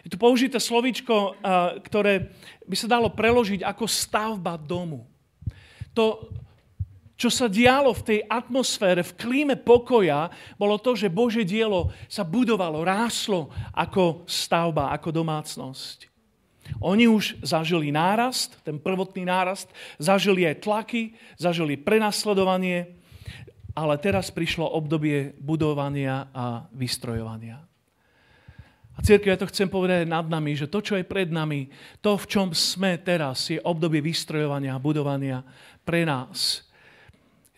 Je 0.08 0.10
tu 0.14 0.16
použité 0.16 0.56
slovičko, 0.56 1.36
ktoré 1.84 2.32
by 2.64 2.76
sa 2.80 2.88
dalo 2.88 3.12
preložiť 3.12 3.66
ako 3.68 3.84
stavba 3.90 4.56
domu. 4.56 5.04
To, 5.92 6.32
čo 7.16 7.32
sa 7.32 7.48
dialo 7.48 7.96
v 7.96 8.06
tej 8.06 8.20
atmosfére, 8.28 9.00
v 9.00 9.16
klíme 9.16 9.56
pokoja, 9.56 10.28
bolo 10.60 10.76
to, 10.76 11.00
že 11.00 11.08
Bože 11.08 11.48
dielo 11.48 11.96
sa 12.12 12.28
budovalo, 12.28 12.84
ráslo 12.84 13.52
ako 13.72 14.28
stavba, 14.28 14.92
ako 14.92 15.16
domácnosť. 15.16 16.12
Oni 16.84 17.08
už 17.08 17.40
zažili 17.46 17.94
nárast, 17.94 18.60
ten 18.68 18.82
prvotný 18.82 19.24
nárast, 19.24 19.72
zažili 20.02 20.44
aj 20.44 20.66
tlaky, 20.66 21.16
zažili 21.40 21.80
prenasledovanie, 21.80 23.00
ale 23.76 23.96
teraz 24.02 24.28
prišlo 24.34 24.68
obdobie 24.76 25.36
budovania 25.40 26.28
a 26.36 26.68
vystrojovania. 26.74 27.64
A 28.96 29.00
církev, 29.04 29.36
ja 29.36 29.40
to 29.40 29.52
chcem 29.52 29.68
povedať 29.68 30.08
nad 30.08 30.24
nami, 30.24 30.56
že 30.56 30.72
to, 30.72 30.80
čo 30.80 30.96
je 30.96 31.04
pred 31.04 31.28
nami, 31.28 31.68
to, 32.00 32.16
v 32.16 32.26
čom 32.32 32.48
sme 32.56 32.96
teraz, 33.04 33.52
je 33.52 33.60
obdobie 33.60 34.00
vystrojovania 34.00 34.76
a 34.76 34.84
budovania 34.84 35.44
pre 35.84 36.08
nás. 36.08 36.64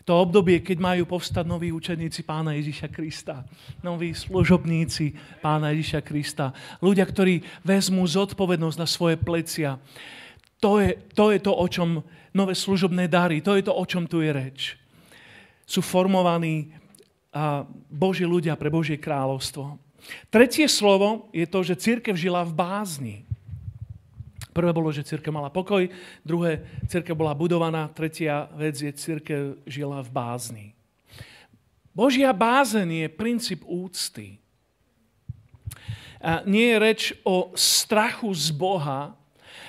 To 0.08 0.24
obdobie, 0.24 0.64
keď 0.64 0.80
majú 0.80 1.04
povstať 1.04 1.44
noví 1.44 1.68
učeníci 1.68 2.24
Pána 2.24 2.56
Ježiša 2.56 2.88
Krista. 2.88 3.44
Noví 3.84 4.16
služobníci 4.16 5.12
Pána 5.44 5.68
Ježiša 5.76 6.00
Krista. 6.00 6.56
Ľudia, 6.80 7.04
ktorí 7.04 7.44
vezmú 7.60 8.08
zodpovednosť 8.08 8.78
na 8.80 8.88
svoje 8.88 9.20
plecia. 9.20 9.76
To 10.64 10.80
je, 10.80 10.96
to 11.12 11.28
je 11.28 11.38
to, 11.44 11.52
o 11.52 11.66
čom 11.68 12.00
nové 12.32 12.56
služobné 12.56 13.04
dary, 13.04 13.44
to 13.44 13.52
je 13.52 13.68
to, 13.68 13.76
o 13.76 13.84
čom 13.84 14.08
tu 14.08 14.24
je 14.24 14.32
reč. 14.32 14.80
Sú 15.68 15.84
formovaní 15.84 16.72
Boží 17.92 18.24
ľudia 18.24 18.56
pre 18.56 18.72
Božie 18.72 18.96
kráľovstvo. 18.96 19.76
Tretie 20.32 20.72
slovo 20.72 21.28
je 21.36 21.44
to, 21.44 21.60
že 21.60 21.84
církev 21.84 22.16
žila 22.16 22.48
v 22.48 22.56
bázni. 22.56 23.27
Prvé 24.58 24.74
bolo, 24.74 24.90
že 24.90 25.06
církev 25.06 25.30
mala 25.30 25.54
pokoj, 25.54 25.86
druhé, 26.26 26.66
církev 26.90 27.14
bola 27.14 27.30
budovaná, 27.30 27.86
tretia 27.86 28.50
vec 28.58 28.74
je, 28.74 28.90
církev 28.90 29.62
žila 29.62 30.02
v 30.02 30.10
bázni. 30.10 30.66
Božia 31.94 32.34
bázen 32.34 32.90
je 32.90 33.06
princíp 33.06 33.62
úcty. 33.62 34.42
Nie 36.42 36.74
je 36.74 36.78
reč 36.82 37.02
o 37.22 37.54
strachu 37.54 38.34
z 38.34 38.50
Boha, 38.50 39.14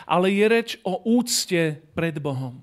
ale 0.10 0.34
je 0.34 0.46
reč 0.50 0.70
o 0.82 0.98
úcte 1.06 1.78
pred 1.94 2.18
Bohom. 2.18 2.58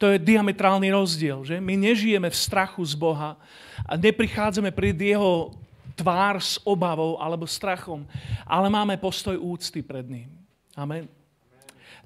To 0.00 0.08
je 0.08 0.16
diametrálny 0.16 0.88
rozdiel, 0.88 1.44
že? 1.44 1.60
My 1.60 1.76
nežijeme 1.76 2.32
v 2.32 2.36
strachu 2.36 2.80
z 2.80 2.96
Boha 2.96 3.36
a 3.84 3.92
neprichádzame 3.92 4.72
pred 4.72 4.96
Jeho 4.96 5.52
tvár 5.92 6.40
s 6.40 6.56
obavou 6.64 7.20
alebo 7.20 7.44
strachom, 7.44 8.08
ale 8.48 8.72
máme 8.72 8.96
postoj 8.96 9.36
úcty 9.36 9.84
pred 9.84 10.08
ním. 10.08 10.32
Amen. 10.72 11.15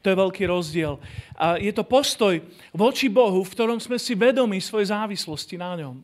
To 0.00 0.06
je 0.08 0.16
veľký 0.16 0.44
rozdiel. 0.48 0.96
A 1.36 1.60
je 1.60 1.72
to 1.76 1.84
postoj 1.84 2.40
voči 2.72 3.12
Bohu, 3.12 3.44
v 3.44 3.52
ktorom 3.52 3.76
sme 3.76 4.00
si 4.00 4.16
vedomi 4.16 4.56
svojej 4.56 4.96
závislosti 4.96 5.60
na 5.60 5.76
ňom. 5.76 6.00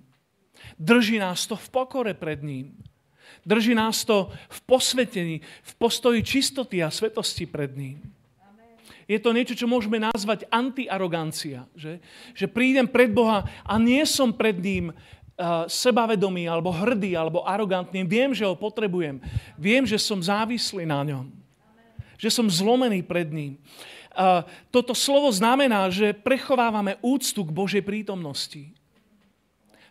Drží 0.77 1.17
nás 1.17 1.49
to 1.49 1.57
v 1.57 1.69
pokore 1.73 2.13
pred 2.13 2.45
ním. 2.45 2.77
Drží 3.47 3.73
nás 3.73 4.05
to 4.05 4.29
v 4.51 4.59
posvetení, 4.69 5.37
v 5.41 5.73
postoji 5.79 6.21
čistoty 6.21 6.83
a 6.83 6.93
svetosti 6.93 7.49
pred 7.49 7.73
ním. 7.73 8.03
Je 9.07 9.23
to 9.23 9.31
niečo, 9.31 9.55
čo 9.55 9.71
môžeme 9.71 10.03
nazvať 10.03 10.51
antiarogancia. 10.51 11.63
Že, 11.79 12.03
že 12.35 12.47
prídem 12.51 12.91
pred 12.91 13.07
Boha 13.07 13.47
a 13.63 13.79
nie 13.79 14.03
som 14.03 14.35
pred 14.35 14.59
ním 14.59 14.91
uh, 14.91 15.63
sebavedomý, 15.71 16.51
alebo 16.51 16.75
hrdý, 16.75 17.15
alebo 17.15 17.47
arogantný. 17.47 18.03
Viem, 18.03 18.35
že 18.35 18.43
ho 18.43 18.59
potrebujem. 18.59 19.23
Viem, 19.55 19.87
že 19.87 19.95
som 20.03 20.19
závislý 20.19 20.85
na 20.91 21.07
ňom 21.07 21.46
že 22.17 22.33
som 22.33 22.51
zlomený 22.51 23.05
pred 23.05 23.29
ním. 23.31 23.61
Toto 24.73 24.97
slovo 24.97 25.29
znamená, 25.29 25.93
že 25.93 26.17
prechovávame 26.17 26.97
úctu 27.05 27.45
k 27.45 27.53
Božej 27.53 27.83
prítomnosti. 27.85 28.73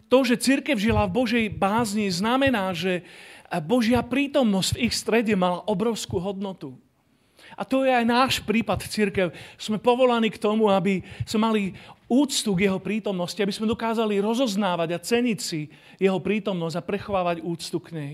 To, 0.06 0.22
že 0.22 0.38
církev 0.38 0.78
žila 0.78 1.10
v 1.10 1.16
Božej 1.26 1.46
bázni, 1.50 2.10
znamená, 2.10 2.74
že 2.74 3.02
Božia 3.66 4.06
prítomnosť 4.06 4.78
v 4.78 4.82
ich 4.90 4.94
strede 4.94 5.34
mala 5.34 5.66
obrovskú 5.66 6.22
hodnotu. 6.22 6.78
A 7.56 7.64
to 7.64 7.88
je 7.88 7.92
aj 7.92 8.06
náš 8.08 8.34
prípad 8.44 8.84
církev. 8.84 9.32
Sme 9.56 9.80
povolaní 9.80 10.28
k 10.28 10.42
tomu, 10.42 10.68
aby 10.68 11.06
sme 11.24 11.40
mali 11.46 11.64
úctu 12.06 12.54
k 12.54 12.70
jeho 12.70 12.78
prítomnosti, 12.78 13.38
aby 13.42 13.50
sme 13.50 13.66
dokázali 13.66 14.22
rozoznávať 14.22 14.90
a 14.94 15.02
ceniť 15.02 15.40
si 15.42 15.74
jeho 15.98 16.22
prítomnosť 16.22 16.76
a 16.78 16.86
prechovávať 16.86 17.42
úctu 17.42 17.78
k 17.82 17.90
nej. 17.96 18.14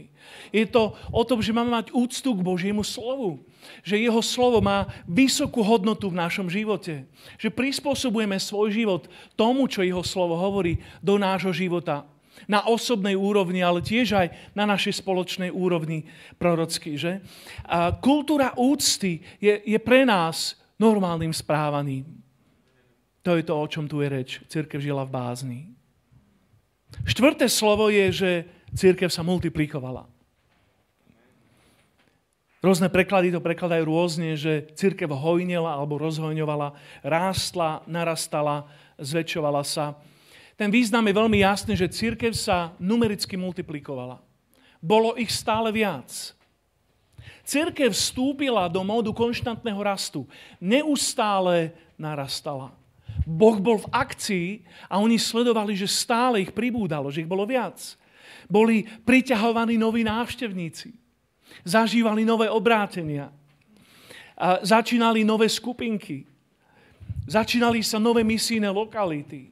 Je 0.55 0.63
to 0.63 0.95
o 1.11 1.21
tom, 1.27 1.43
že 1.43 1.51
máme 1.51 1.71
mať 1.71 1.91
úctu 1.91 2.31
k 2.31 2.45
Božiemu 2.45 2.85
slovu. 2.87 3.43
Že 3.83 4.07
jeho 4.07 4.21
slovo 4.23 4.63
má 4.63 4.87
vysokú 5.03 5.59
hodnotu 5.61 6.07
v 6.07 6.19
našom 6.21 6.47
živote. 6.47 7.03
Že 7.35 7.51
prispôsobujeme 7.51 8.39
svoj 8.39 8.71
život 8.71 9.11
tomu, 9.35 9.67
čo 9.67 9.83
jeho 9.83 10.01
slovo 10.05 10.39
hovorí, 10.39 10.79
do 11.03 11.19
nášho 11.19 11.51
života. 11.51 12.07
Na 12.47 12.65
osobnej 12.65 13.13
úrovni, 13.13 13.61
ale 13.61 13.85
tiež 13.85 14.17
aj 14.17 14.27
na 14.57 14.65
našej 14.65 15.03
spoločnej 15.03 15.51
úrovni 15.53 16.07
prorocky. 16.41 16.97
Že? 16.97 17.21
A 17.67 17.93
kultúra 17.95 18.55
úcty 18.57 19.21
je, 19.37 19.61
je 19.61 19.79
pre 19.79 20.03
nás 20.07 20.57
normálnym 20.81 21.29
správaním. 21.29 22.07
To 23.21 23.37
je 23.37 23.45
to, 23.45 23.53
o 23.53 23.69
čom 23.69 23.85
tu 23.85 24.01
je 24.01 24.09
reč. 24.09 24.29
Církev 24.49 24.81
žila 24.81 25.05
v 25.05 25.13
bázni. 25.13 25.59
Štvrté 27.05 27.45
slovo 27.45 27.93
je, 27.93 28.09
že 28.11 28.31
církev 28.73 29.07
sa 29.13 29.21
multiplikovala. 29.21 30.09
Rôzne 32.61 32.93
preklady 32.93 33.33
to 33.33 33.41
prekladajú 33.41 33.89
rôzne, 33.89 34.37
že 34.37 34.69
církev 34.77 35.09
hojnela 35.09 35.73
alebo 35.73 35.97
rozhojňovala, 35.97 36.77
rástla, 37.01 37.81
narastala, 37.89 38.69
zväčšovala 39.01 39.65
sa. 39.65 39.97
Ten 40.61 40.69
význam 40.69 41.01
je 41.09 41.17
veľmi 41.17 41.41
jasný, 41.41 41.73
že 41.73 41.89
církev 41.89 42.37
sa 42.37 42.77
numericky 42.77 43.33
multiplikovala. 43.33 44.21
Bolo 44.77 45.17
ich 45.17 45.33
stále 45.33 45.73
viac. 45.73 46.37
Církev 47.41 47.89
vstúpila 47.89 48.69
do 48.69 48.85
módu 48.85 49.09
konštantného 49.09 49.81
rastu. 49.81 50.29
Neustále 50.61 51.73
narastala. 51.97 52.77
Boh 53.25 53.57
bol 53.57 53.81
v 53.81 53.89
akcii 53.89 54.47
a 54.85 55.01
oni 55.01 55.17
sledovali, 55.17 55.73
že 55.73 55.89
stále 55.89 56.45
ich 56.45 56.53
pribúdalo, 56.53 57.09
že 57.09 57.25
ich 57.25 57.29
bolo 57.29 57.49
viac. 57.49 57.81
Boli 58.45 58.85
priťahovaní 58.85 59.81
noví 59.81 60.05
návštevníci. 60.05 60.93
Zažívali 61.65 62.21
nové 62.21 62.45
obrátenia. 62.53 63.33
A 64.37 64.61
začínali 64.61 65.25
nové 65.25 65.49
skupinky. 65.49 66.29
Začínali 67.25 67.81
sa 67.81 67.97
nové 67.97 68.21
misijné 68.21 68.69
lokality. 68.69 69.49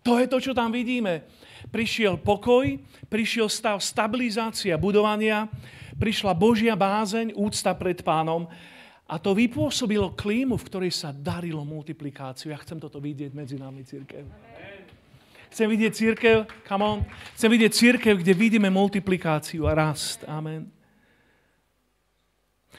To 0.00 0.16
je 0.16 0.26
to, 0.26 0.38
čo 0.40 0.52
tam 0.56 0.72
vidíme. 0.72 1.28
Prišiel 1.68 2.16
pokoj, 2.16 2.80
prišiel 3.12 3.52
stav 3.52 3.84
stabilizácia 3.84 4.80
budovania, 4.80 5.44
prišla 6.00 6.32
Božia 6.32 6.72
bázeň, 6.72 7.36
úcta 7.36 7.76
pred 7.76 8.00
pánom 8.00 8.48
a 9.10 9.18
to 9.20 9.36
vypôsobilo 9.36 10.16
klímu, 10.16 10.56
v 10.56 10.66
ktorej 10.70 10.92
sa 10.94 11.12
darilo 11.12 11.66
multiplikáciu. 11.66 12.54
Ja 12.54 12.62
chcem 12.62 12.80
toto 12.80 13.02
vidieť 13.02 13.34
medzi 13.36 13.60
nami, 13.60 13.84
církev. 13.84 14.24
Chcem 15.50 15.66
vidieť 15.66 15.92
církev, 15.92 16.36
come 16.62 16.84
on. 16.86 16.98
Chcem 17.34 17.50
vidieť 17.50 17.72
církev, 17.74 18.14
kde 18.22 18.32
vidíme 18.38 18.70
multiplikáciu 18.70 19.66
a 19.66 19.74
rast. 19.74 20.22
Amen. 20.30 20.70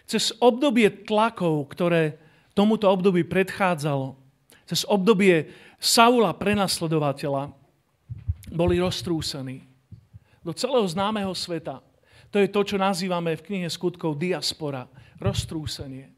Cez 0.07 0.31
obdobie 0.39 0.87
tlakov, 1.03 1.67
ktoré 1.67 2.15
tomuto 2.55 2.87
období 2.87 3.27
predchádzalo, 3.27 4.15
cez 4.63 4.87
obdobie 4.87 5.51
Saula, 5.81 6.37
prenasledovateľa, 6.37 7.49
boli 8.53 8.77
roztrúsení 8.77 9.65
do 10.45 10.53
celého 10.53 10.85
známeho 10.85 11.33
sveta. 11.33 11.81
To 12.29 12.37
je 12.37 12.47
to, 12.53 12.61
čo 12.61 12.77
nazývame 12.77 13.33
v 13.33 13.45
knihe 13.49 13.67
skutkov 13.67 14.21
diaspora, 14.21 14.85
roztrúsenie. 15.17 16.13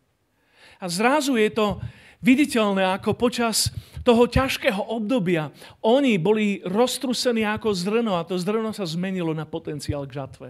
A 0.84 0.86
zrazu 0.92 1.40
je 1.40 1.48
to 1.48 1.80
viditeľné, 2.20 2.84
ako 2.92 3.16
počas 3.16 3.72
toho 4.04 4.28
ťažkého 4.28 4.84
obdobia 4.84 5.48
oni 5.80 6.20
boli 6.20 6.60
roztrusení 6.68 7.48
ako 7.48 7.72
zrno 7.72 8.20
a 8.20 8.28
to 8.28 8.36
zrno 8.36 8.76
sa 8.76 8.84
zmenilo 8.84 9.32
na 9.32 9.48
potenciál 9.48 10.04
k 10.04 10.20
žatve. 10.20 10.50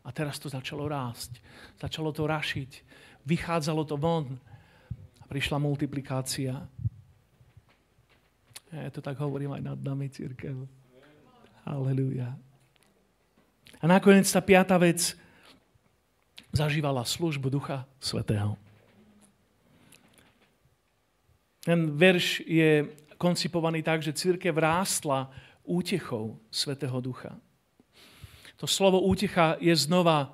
A 0.00 0.08
teraz 0.08 0.40
to 0.40 0.48
začalo 0.48 0.88
rásť. 0.88 1.36
Začalo 1.76 2.16
to 2.16 2.24
rašiť. 2.24 2.70
Vychádzalo 3.28 3.82
to 3.84 4.00
von. 4.00 4.40
A 5.20 5.24
prišla 5.28 5.60
multiplikácia. 5.60 6.64
Ja 8.72 8.90
to 8.90 8.98
tak 8.98 9.18
hovorím 9.22 9.54
aj 9.54 9.62
nad 9.62 9.78
nami, 9.78 10.10
církev. 10.10 10.66
Halleluja. 11.62 12.34
A 13.78 13.84
nakoniec 13.86 14.26
tá 14.26 14.42
piata 14.42 14.74
vec 14.78 15.14
zažívala 16.50 17.04
službu 17.04 17.50
Ducha 17.52 17.86
Svetého. 18.00 18.56
Ten 21.66 21.94
verš 21.98 22.46
je 22.46 22.86
koncipovaný 23.18 23.82
tak, 23.82 24.02
že 24.02 24.14
církev 24.14 24.54
rástla 24.54 25.30
útechou 25.66 26.38
Svetého 26.50 26.98
Ducha. 27.02 27.34
To 28.56 28.64
slovo 28.64 29.02
útecha 29.04 29.58
je 29.60 29.74
znova 29.76 30.32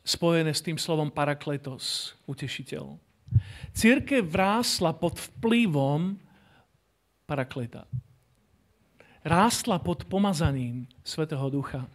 spojené 0.00 0.54
s 0.54 0.64
tým 0.64 0.80
slovom 0.80 1.12
parakletos, 1.12 2.16
utešiteľ. 2.24 2.96
Církev 3.76 4.24
vrásla 4.24 4.96
pod 4.96 5.20
vplyvom 5.20 6.16
parakleta. 7.30 7.86
Rástla 9.22 9.78
pod 9.78 10.02
pomazaním 10.10 10.90
Svetého 11.06 11.46
Ducha. 11.46 11.86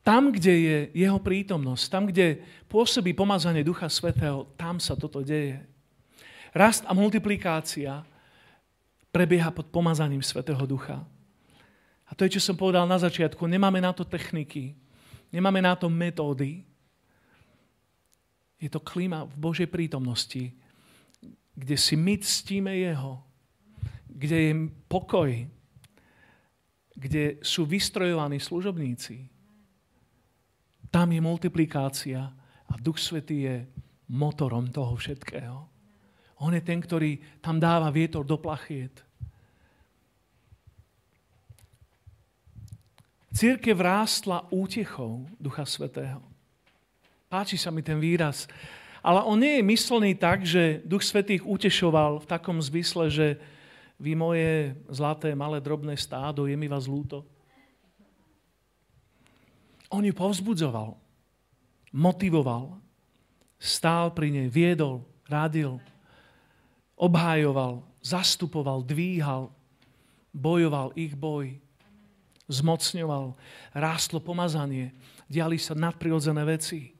Tam, 0.00 0.32
kde 0.32 0.52
je 0.52 0.78
jeho 0.96 1.20
prítomnosť, 1.20 1.84
tam, 1.92 2.08
kde 2.08 2.40
pôsobí 2.72 3.12
pomazanie 3.12 3.60
Ducha 3.60 3.92
Svetého, 3.92 4.48
tam 4.56 4.80
sa 4.80 4.96
toto 4.96 5.20
deje. 5.20 5.60
Rast 6.56 6.88
a 6.88 6.96
multiplikácia 6.96 8.00
prebieha 9.12 9.52
pod 9.52 9.68
pomazaním 9.68 10.24
Svetého 10.24 10.60
Ducha. 10.64 11.04
A 12.08 12.12
to 12.16 12.24
je, 12.24 12.36
čo 12.36 12.52
som 12.52 12.56
povedal 12.56 12.84
na 12.88 12.96
začiatku. 13.00 13.44
Nemáme 13.48 13.80
na 13.80 13.92
to 13.92 14.04
techniky, 14.04 14.76
nemáme 15.32 15.60
na 15.60 15.76
to 15.76 15.88
metódy. 15.92 16.64
Je 18.60 18.68
to 18.68 18.80
klíma 18.80 19.24
v 19.28 19.34
Božej 19.36 19.68
prítomnosti, 19.68 20.63
kde 21.54 21.76
si 21.78 21.94
my 21.94 22.18
ctíme 22.18 22.74
Jeho, 22.76 23.22
kde 24.10 24.36
je 24.38 24.52
pokoj, 24.90 25.30
kde 26.94 27.42
sú 27.42 27.66
vystrojovaní 27.66 28.38
služobníci, 28.38 29.30
tam 30.94 31.10
je 31.10 31.18
multiplikácia 31.18 32.22
a 32.70 32.72
Duch 32.78 33.02
Svetý 33.02 33.50
je 33.50 33.56
motorom 34.14 34.70
toho 34.70 34.94
všetkého. 34.94 35.66
On 36.46 36.54
je 36.54 36.62
ten, 36.62 36.78
ktorý 36.78 37.18
tam 37.42 37.58
dáva 37.58 37.90
vietor 37.90 38.22
do 38.22 38.38
plachiet. 38.38 39.02
Církev 43.34 43.74
rástla 43.74 44.46
útechou 44.54 45.26
Ducha 45.34 45.66
Svetého. 45.66 46.22
Páči 47.26 47.58
sa 47.58 47.74
mi 47.74 47.82
ten 47.82 47.98
výraz. 47.98 48.46
Ale 49.04 49.20
on 49.20 49.36
nie 49.36 49.60
je 49.60 49.68
myslený 49.68 50.16
tak, 50.16 50.48
že 50.48 50.80
Duch 50.88 51.04
Svetý 51.04 51.36
ich 51.36 51.44
utešoval 51.44 52.24
v 52.24 52.30
takom 52.30 52.56
zmysle, 52.56 53.12
že 53.12 53.36
vy 54.00 54.16
moje 54.16 54.72
zlaté, 54.88 55.36
malé, 55.36 55.60
drobné 55.60 55.92
stádo, 56.00 56.48
je 56.48 56.56
mi 56.56 56.64
vás 56.64 56.88
lúto. 56.88 57.20
On 59.92 60.00
ju 60.00 60.16
povzbudzoval, 60.16 60.96
motivoval, 61.92 62.80
stál 63.60 64.08
pri 64.16 64.32
nej, 64.32 64.48
viedol, 64.48 65.04
radil, 65.28 65.76
obhájoval, 66.96 67.84
zastupoval, 68.00 68.80
dvíhal, 68.88 69.52
bojoval 70.32 70.96
ich 70.96 71.12
boj, 71.12 71.60
zmocňoval, 72.48 73.36
rástlo 73.76 74.18
pomazanie, 74.18 74.96
diali 75.28 75.60
sa 75.60 75.76
nadprirodzené 75.76 76.40
veci. 76.48 76.93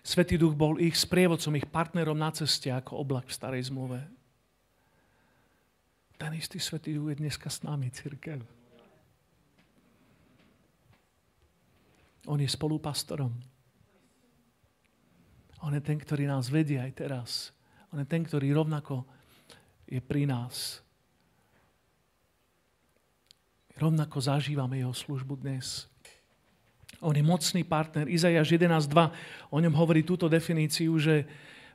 Svetý 0.00 0.40
duch 0.40 0.56
bol 0.56 0.80
ich 0.80 0.96
sprievodcom, 0.96 1.60
ich 1.60 1.68
partnerom 1.68 2.16
na 2.16 2.32
ceste 2.32 2.72
ako 2.72 3.04
oblak 3.04 3.28
v 3.28 3.36
starej 3.36 3.68
zmluve. 3.68 4.00
Ten 6.16 6.32
istý 6.36 6.56
Svetý 6.60 6.96
duch 6.96 7.12
je 7.12 7.20
dneska 7.20 7.48
s 7.52 7.64
nami, 7.64 7.92
církev. 7.92 8.40
On 12.28 12.36
je 12.36 12.48
spolupastorom. 12.48 13.32
On 15.60 15.72
je 15.72 15.82
ten, 15.84 15.96
ktorý 16.00 16.28
nás 16.28 16.48
vedie 16.48 16.80
aj 16.80 16.92
teraz. 16.96 17.30
On 17.92 18.00
je 18.00 18.08
ten, 18.08 18.24
ktorý 18.24 18.52
rovnako 18.56 19.04
je 19.88 20.00
pri 20.00 20.24
nás. 20.24 20.80
Rovnako 23.80 24.20
zažívame 24.20 24.80
jeho 24.80 24.92
službu 24.92 25.40
dnes. 25.40 25.88
On 27.00 27.16
je 27.16 27.24
mocný 27.24 27.64
partner. 27.64 28.04
Izajaš 28.04 28.52
11.2 28.52 28.92
o 29.48 29.58
ňom 29.58 29.74
hovorí 29.74 30.04
túto 30.04 30.28
definíciu, 30.28 31.00
že 31.00 31.24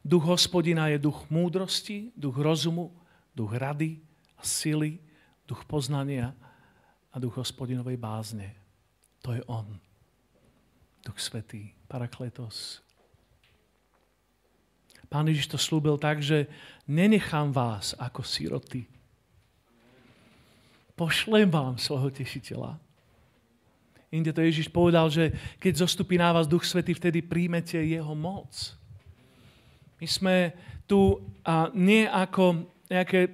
duch 0.05 0.21
hospodina 0.21 0.85
je 0.93 1.01
duch 1.01 1.25
múdrosti, 1.33 2.13
duch 2.13 2.37
rozumu, 2.37 2.93
duch 3.33 3.57
rady 3.57 3.97
a 4.37 4.45
sily, 4.45 5.01
duch 5.49 5.65
poznania 5.65 6.37
a 7.09 7.17
duch 7.17 7.41
hospodinovej 7.41 7.97
bázne. 7.97 8.53
To 9.25 9.33
je 9.33 9.41
on. 9.49 9.65
Duch 11.01 11.17
Svetý, 11.17 11.73
Parakletos. 11.89 12.85
Pán 15.09 15.25
Ježiš 15.25 15.49
to 15.49 15.57
slúbil 15.57 15.97
tak, 15.97 16.21
že 16.21 16.45
nenechám 16.85 17.49
vás 17.49 17.97
ako 17.97 18.21
siroty. 18.21 18.85
Pošlem 20.93 21.49
vám 21.49 21.81
svojho 21.81 22.13
tešiteľa. 22.13 22.84
Inde 24.15 24.31
to 24.31 24.39
Ježiš 24.39 24.71
povedal, 24.71 25.11
že 25.11 25.35
keď 25.59 25.83
zostupí 25.83 26.15
na 26.15 26.31
vás 26.31 26.47
Duch 26.47 26.63
Svetý, 26.63 26.95
vtedy 26.95 27.19
príjmete 27.19 27.75
jeho 27.75 28.15
moc. 28.15 28.47
My 29.99 30.07
sme 30.07 30.35
tu 30.87 31.19
a 31.43 31.67
nie 31.75 32.07
ako 32.07 32.63
nejaké 32.87 33.27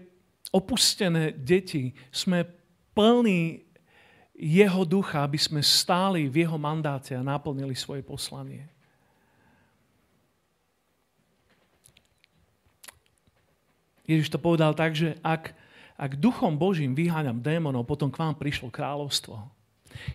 opustené 0.50 1.38
deti. 1.38 1.94
Sme 2.10 2.50
plní 2.98 3.62
jeho 4.34 4.82
ducha, 4.90 5.22
aby 5.22 5.38
sme 5.38 5.62
stáli 5.62 6.26
v 6.26 6.50
jeho 6.50 6.58
mandáte 6.58 7.14
a 7.14 7.22
naplnili 7.22 7.78
svoje 7.78 8.02
poslanie. 8.02 8.66
Ježiš 14.10 14.34
to 14.34 14.42
povedal 14.42 14.74
tak, 14.74 14.98
že 14.98 15.14
ak, 15.22 15.54
ak 15.94 16.18
duchom 16.18 16.58
Božím 16.58 16.98
vyháňam 16.98 17.38
démonov, 17.40 17.86
potom 17.86 18.10
k 18.10 18.18
vám 18.18 18.36
prišlo 18.36 18.74
kráľovstvo. 18.74 19.61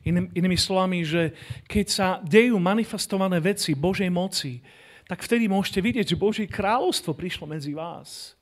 Iným, 0.04 0.30
inými 0.34 0.58
slovami, 0.58 1.02
že 1.06 1.34
keď 1.66 1.86
sa 1.86 2.08
dejú 2.22 2.56
manifestované 2.56 3.40
veci 3.42 3.72
Božej 3.72 4.10
moci, 4.12 4.62
tak 5.06 5.22
vtedy 5.22 5.46
môžete 5.46 5.78
vidieť, 5.78 6.06
že 6.14 6.18
Božie 6.18 6.46
kráľovstvo 6.50 7.14
prišlo 7.14 7.46
medzi 7.46 7.70
vás. 7.70 8.34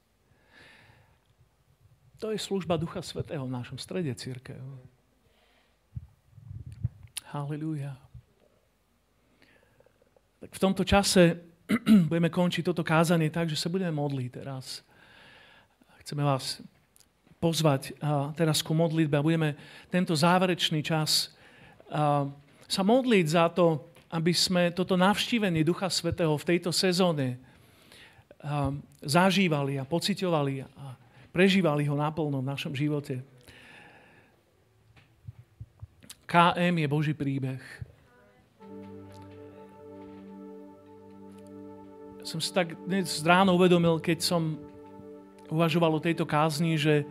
To 2.24 2.33
je 2.33 2.40
služba 2.40 2.80
Ducha 2.80 3.04
Svetého 3.04 3.44
v 3.44 3.52
našom 3.52 3.76
strede 3.76 4.09
církev. 4.16 4.64
Halleluja. 7.28 8.00
Tak 10.40 10.50
v 10.57 10.62
tomto 10.62 10.88
čase 10.88 11.37
budeme 12.11 12.33
končiť 12.33 12.64
toto 12.64 12.80
kázanie 12.80 13.28
tak, 13.28 13.52
že 13.52 13.61
sa 13.61 13.68
budeme 13.68 13.92
modliť 13.92 14.28
teraz. 14.33 14.80
Chceme 16.00 16.24
vás 16.24 16.64
pozvať 17.44 17.92
teraz 18.33 18.64
ku 18.64 18.72
modlitbe 18.72 19.20
a 19.20 19.26
budeme 19.26 19.52
tento 19.92 20.16
záverečný 20.16 20.80
čas 20.80 21.37
sa 22.64 22.80
modliť 22.80 23.26
za 23.28 23.52
to, 23.52 23.92
aby 24.09 24.33
sme 24.33 24.72
toto 24.72 24.96
navštívenie 24.96 25.61
Ducha 25.61 25.92
Svetého 25.92 26.33
v 26.40 26.48
tejto 26.48 26.72
sezóne 26.72 27.37
zažívali 29.04 29.76
a 29.76 29.85
pocitovali 29.85 30.64
a 30.64 30.96
prežívali 31.28 31.85
ho 31.85 31.92
naplno 31.92 32.40
v 32.40 32.48
našom 32.48 32.72
živote. 32.72 33.20
KM 36.24 36.80
je 36.80 36.88
Boží 36.88 37.12
príbeh. 37.12 37.61
Som 42.24 42.40
si 42.40 42.48
tak 42.57 42.72
dnes 42.88 43.20
ráno 43.20 43.52
uvedomil, 43.52 44.00
keď 44.00 44.24
som 44.24 44.57
uvažoval 45.52 46.00
o 46.00 46.04
tejto 46.04 46.24
kázni, 46.24 46.80
že 46.80 47.04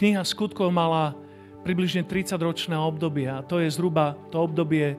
kniha 0.00 0.24
skutkov 0.24 0.72
mala 0.72 1.12
približne 1.60 2.08
30-ročné 2.08 2.72
obdobie 2.72 3.28
a 3.28 3.44
to 3.44 3.60
je 3.60 3.68
zhruba 3.68 4.16
to 4.32 4.40
obdobie, 4.40 4.96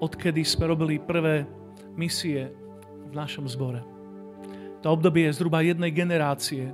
odkedy 0.00 0.40
sme 0.48 0.72
robili 0.72 0.96
prvé 0.96 1.44
misie 1.92 2.48
v 3.04 3.12
našom 3.12 3.44
zbore. 3.44 3.84
To 4.80 4.96
obdobie 4.96 5.28
je 5.28 5.36
zhruba 5.36 5.60
jednej 5.60 5.92
generácie, 5.92 6.72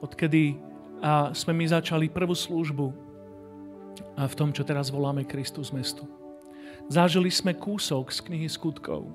odkedy 0.00 0.56
sme 1.36 1.52
my 1.52 1.64
začali 1.68 2.08
prvú 2.08 2.32
službu 2.32 2.86
v 4.16 4.34
tom, 4.38 4.48
čo 4.48 4.64
teraz 4.64 4.88
voláme 4.88 5.28
Kristus 5.28 5.68
mestu. 5.68 6.08
Zažili 6.88 7.28
sme 7.28 7.52
kúsok 7.52 8.08
z 8.08 8.24
knihy 8.24 8.48
skutkov. 8.48 9.12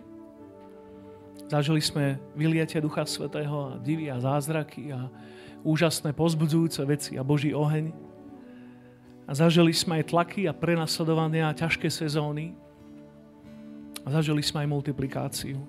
Zažili 1.49 1.81
sme 1.81 2.21
vyliatie 2.37 2.77
Ducha 2.77 3.01
Svetého 3.09 3.73
a 3.73 3.79
divy 3.81 4.13
a 4.13 4.21
zázraky 4.21 4.93
a 4.93 5.09
úžasné 5.61 6.13
pozbudzujúce 6.13 6.81
veci 6.85 7.15
a 7.17 7.23
Boží 7.23 7.53
oheň. 7.53 7.93
A 9.29 9.31
zažili 9.31 9.71
sme 9.71 10.01
aj 10.01 10.11
tlaky 10.11 10.49
a 10.49 10.53
prenasledovania 10.53 11.47
a 11.47 11.57
ťažké 11.57 11.87
sezóny. 11.87 12.51
A 14.03 14.07
zažili 14.11 14.41
sme 14.41 14.65
aj 14.65 14.71
multiplikáciu. 14.73 15.61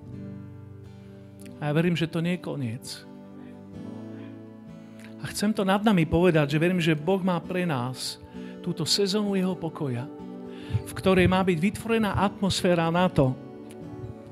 A 1.62 1.70
ja 1.70 1.72
verím, 1.76 1.94
že 1.94 2.10
to 2.10 2.18
nie 2.18 2.40
je 2.40 2.44
koniec. 2.44 2.86
A 5.22 5.30
chcem 5.30 5.54
to 5.54 5.62
nad 5.62 5.78
nami 5.86 6.02
povedať, 6.02 6.56
že 6.56 6.58
verím, 6.58 6.82
že 6.82 6.98
Boh 6.98 7.22
má 7.22 7.38
pre 7.38 7.62
nás 7.62 8.18
túto 8.58 8.82
sezónu 8.82 9.38
jeho 9.38 9.54
pokoja, 9.54 10.10
v 10.82 10.92
ktorej 10.98 11.30
má 11.30 11.46
byť 11.46 11.58
vytvorená 11.62 12.18
atmosféra 12.18 12.90
na 12.90 13.06
to, 13.06 13.30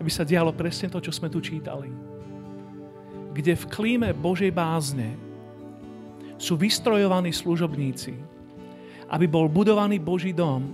aby 0.02 0.10
sa 0.10 0.26
dialo 0.26 0.50
presne 0.50 0.90
to, 0.90 0.98
čo 0.98 1.14
sme 1.14 1.30
tu 1.30 1.38
čítali. 1.38 1.86
Kde 3.30 3.54
v 3.54 3.68
klíme 3.70 4.10
Božej 4.10 4.50
bázne 4.50 5.29
sú 6.40 6.56
vystrojovaní 6.56 7.36
služobníci, 7.36 8.16
aby 9.12 9.26
bol 9.28 9.44
budovaný 9.52 10.00
Boží 10.00 10.32
dom, 10.32 10.64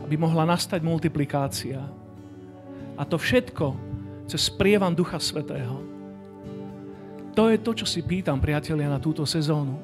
aby 0.00 0.16
mohla 0.16 0.48
nastať 0.48 0.80
multiplikácia 0.80 1.84
A 2.94 3.02
to 3.02 3.18
všetko 3.18 3.74
cez 4.30 4.48
prievan 4.54 4.94
Ducha 4.94 5.18
Svetého. 5.18 5.82
To 7.34 7.50
je 7.50 7.58
to, 7.58 7.74
čo 7.74 7.86
si 7.86 8.00
pýtam, 8.00 8.38
priatelia, 8.38 8.86
na 8.86 9.02
túto 9.02 9.26
sezónu. 9.26 9.82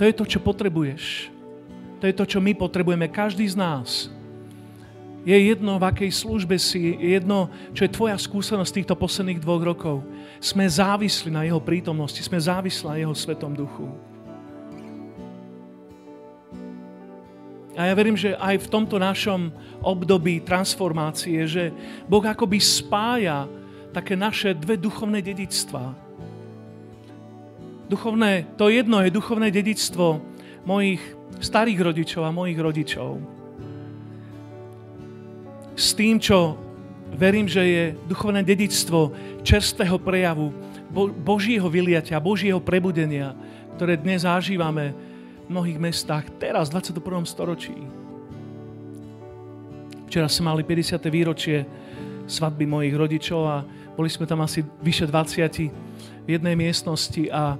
To 0.00 0.02
je 0.02 0.16
to, 0.16 0.24
čo 0.24 0.40
potrebuješ. 0.40 1.28
To 2.00 2.04
je 2.08 2.14
to, 2.16 2.24
čo 2.24 2.40
my 2.40 2.56
potrebujeme, 2.56 3.04
každý 3.12 3.44
z 3.44 3.56
nás. 3.60 4.08
Je 5.28 5.36
jedno, 5.36 5.76
v 5.76 5.84
akej 5.84 6.08
službe 6.24 6.56
si, 6.56 6.96
je 6.96 7.20
jedno, 7.20 7.52
čo 7.76 7.84
je 7.84 7.92
tvoja 7.92 8.16
skúsenosť 8.16 8.80
týchto 8.80 8.96
posledných 8.96 9.44
dvoch 9.44 9.60
rokov. 9.60 10.00
Sme 10.40 10.64
závislí 10.64 11.28
na 11.28 11.44
Jeho 11.44 11.60
prítomnosti, 11.60 12.16
sme 12.24 12.40
závislí 12.40 12.88
na 12.88 12.96
Jeho 12.96 13.12
Svetom 13.12 13.52
Duchu. 13.52 13.92
A 17.76 17.92
ja 17.92 17.92
verím, 17.92 18.16
že 18.16 18.40
aj 18.40 18.56
v 18.56 18.70
tomto 18.72 18.96
našom 18.96 19.52
období 19.84 20.40
transformácie, 20.40 21.44
že 21.44 21.76
Boh 22.08 22.24
akoby 22.24 22.56
spája 22.56 23.44
také 23.92 24.16
naše 24.16 24.56
dve 24.56 24.80
duchovné 24.80 25.20
dedictvá. 25.20 25.92
Duchovné, 27.84 28.48
to 28.56 28.72
jedno 28.72 29.04
je 29.04 29.12
duchovné 29.12 29.52
dedictvo 29.52 30.24
mojich 30.64 31.04
starých 31.36 31.84
rodičov 31.84 32.24
a 32.24 32.32
mojich 32.32 32.56
rodičov. 32.56 33.37
S 35.78 35.94
tým, 35.94 36.18
čo 36.18 36.58
verím, 37.14 37.46
že 37.46 37.62
je 37.62 37.84
duchovné 38.10 38.42
dedictvo 38.42 39.14
čerstvého 39.46 39.94
prejavu, 40.02 40.50
Božího 41.22 41.70
vyliatia, 41.70 42.18
Božího 42.18 42.58
prebudenia, 42.58 43.38
ktoré 43.78 43.94
dnes 43.94 44.26
zažívame 44.26 44.90
mnohých 45.46 45.78
mestách 45.78 46.34
teraz, 46.42 46.74
v 46.74 46.82
21. 46.82 47.22
storočí. 47.22 47.78
Včera 50.10 50.26
sme 50.26 50.50
mali 50.50 50.66
50. 50.66 50.98
výročie 51.14 51.62
svadby 52.26 52.66
mojich 52.66 52.98
rodičov 52.98 53.40
a 53.46 53.62
boli 53.94 54.10
sme 54.10 54.26
tam 54.26 54.42
asi 54.42 54.66
vyše 54.82 55.06
20 55.06 56.26
v 56.26 56.28
jednej 56.28 56.58
miestnosti 56.58 57.30
a 57.30 57.54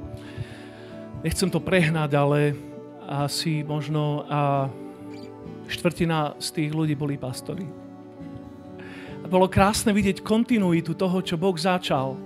nechcem 1.23 1.47
to 1.55 1.63
prehnať, 1.63 2.19
ale 2.19 2.59
asi 3.07 3.63
možno 3.63 4.27
a 4.27 4.67
štvrtina 5.71 6.35
z 6.43 6.49
tých 6.51 6.71
ľudí 6.75 6.99
boli 6.99 7.15
pastori. 7.15 7.88
Bolo 9.29 9.45
krásne 9.47 9.93
vidieť 9.93 10.25
kontinuitu 10.25 10.97
toho, 10.97 11.21
čo 11.21 11.37
Boh 11.37 11.55
začal 11.55 12.17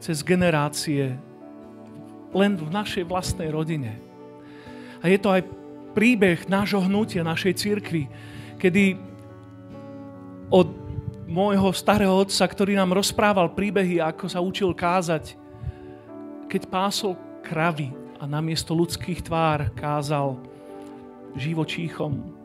cez 0.00 0.24
generácie 0.24 1.14
len 2.32 2.56
v 2.56 2.68
našej 2.72 3.04
vlastnej 3.04 3.52
rodine 3.52 4.12
a 5.02 5.10
je 5.10 5.18
to 5.18 5.34
aj 5.34 5.42
príbeh 5.92 6.46
nášho 6.46 6.78
hnutia, 6.86 7.26
našej 7.26 7.58
cirkvi, 7.58 8.06
kedy 8.56 8.94
od 10.48 10.70
môjho 11.26 11.74
starého 11.74 12.14
otca, 12.22 12.46
ktorý 12.46 12.78
nám 12.78 12.94
rozprával 12.94 13.50
príbehy, 13.50 13.98
ako 13.98 14.30
sa 14.30 14.38
učil 14.38 14.70
kázať, 14.70 15.34
keď 16.46 16.62
pásol 16.70 17.18
kravy 17.42 17.90
a 18.22 18.24
namiesto 18.30 18.78
ľudských 18.78 19.26
tvár 19.26 19.74
kázal 19.74 20.38
živočíchom. 21.34 22.41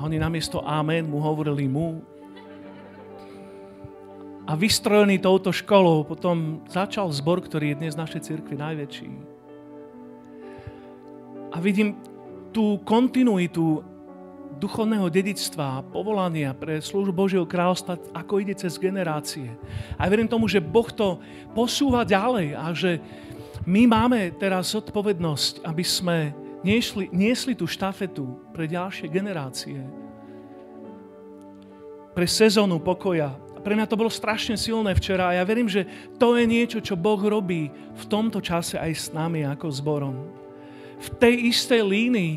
A 0.00 0.08
oni 0.08 0.16
namiesto 0.16 0.64
amen 0.64 1.04
mu 1.04 1.20
hovorili 1.20 1.68
mu. 1.68 2.00
A 4.48 4.56
vystrojený 4.56 5.20
touto 5.20 5.52
školou 5.52 6.08
potom 6.08 6.64
začal 6.72 7.12
zbor, 7.12 7.44
ktorý 7.44 7.76
je 7.76 7.78
dnes 7.84 7.92
v 7.92 8.02
našej 8.02 8.20
cirkvi 8.24 8.56
najväčší 8.56 9.40
a 11.50 11.56
vidím 11.58 11.98
tú 12.54 12.78
kontinuitu 12.86 13.82
duchovného 14.58 15.08
dedictva, 15.08 15.86
povolania 15.88 16.52
pre 16.52 16.82
službu 16.82 17.12
Božieho 17.14 17.46
kráľstva, 17.48 17.96
ako 18.12 18.42
ide 18.42 18.54
cez 18.58 18.76
generácie. 18.76 19.48
A 19.96 20.06
verím 20.10 20.28
tomu, 20.28 20.50
že 20.50 20.60
Boh 20.60 20.86
to 20.90 21.22
posúva 21.56 22.04
ďalej 22.04 22.54
a 22.54 22.66
že 22.74 23.00
my 23.64 23.86
máme 23.86 24.34
teraz 24.36 24.74
odpovednosť, 24.74 25.64
aby 25.64 25.84
sme 25.84 26.18
niesli, 26.62 27.08
niesli 27.12 27.52
tú 27.56 27.64
štafetu 27.68 28.52
pre 28.54 28.68
ďalšie 28.68 29.06
generácie. 29.08 29.80
Pre 32.10 32.26
sezónu 32.26 32.82
pokoja. 32.82 33.36
Pre 33.60 33.76
mňa 33.76 33.86
to 33.86 34.00
bolo 34.00 34.08
strašne 34.08 34.56
silné 34.56 34.96
včera 34.96 35.30
a 35.30 35.36
ja 35.36 35.44
verím, 35.44 35.68
že 35.68 35.84
to 36.16 36.32
je 36.32 36.48
niečo, 36.48 36.80
čo 36.80 36.96
Boh 36.96 37.20
robí 37.20 37.68
v 37.72 38.04
tomto 38.08 38.40
čase 38.40 38.80
aj 38.80 38.92
s 38.96 39.06
nami 39.12 39.44
ako 39.44 39.68
zborom 39.68 40.40
v 41.00 41.08
tej 41.16 41.34
istej 41.48 41.80
línii 41.80 42.32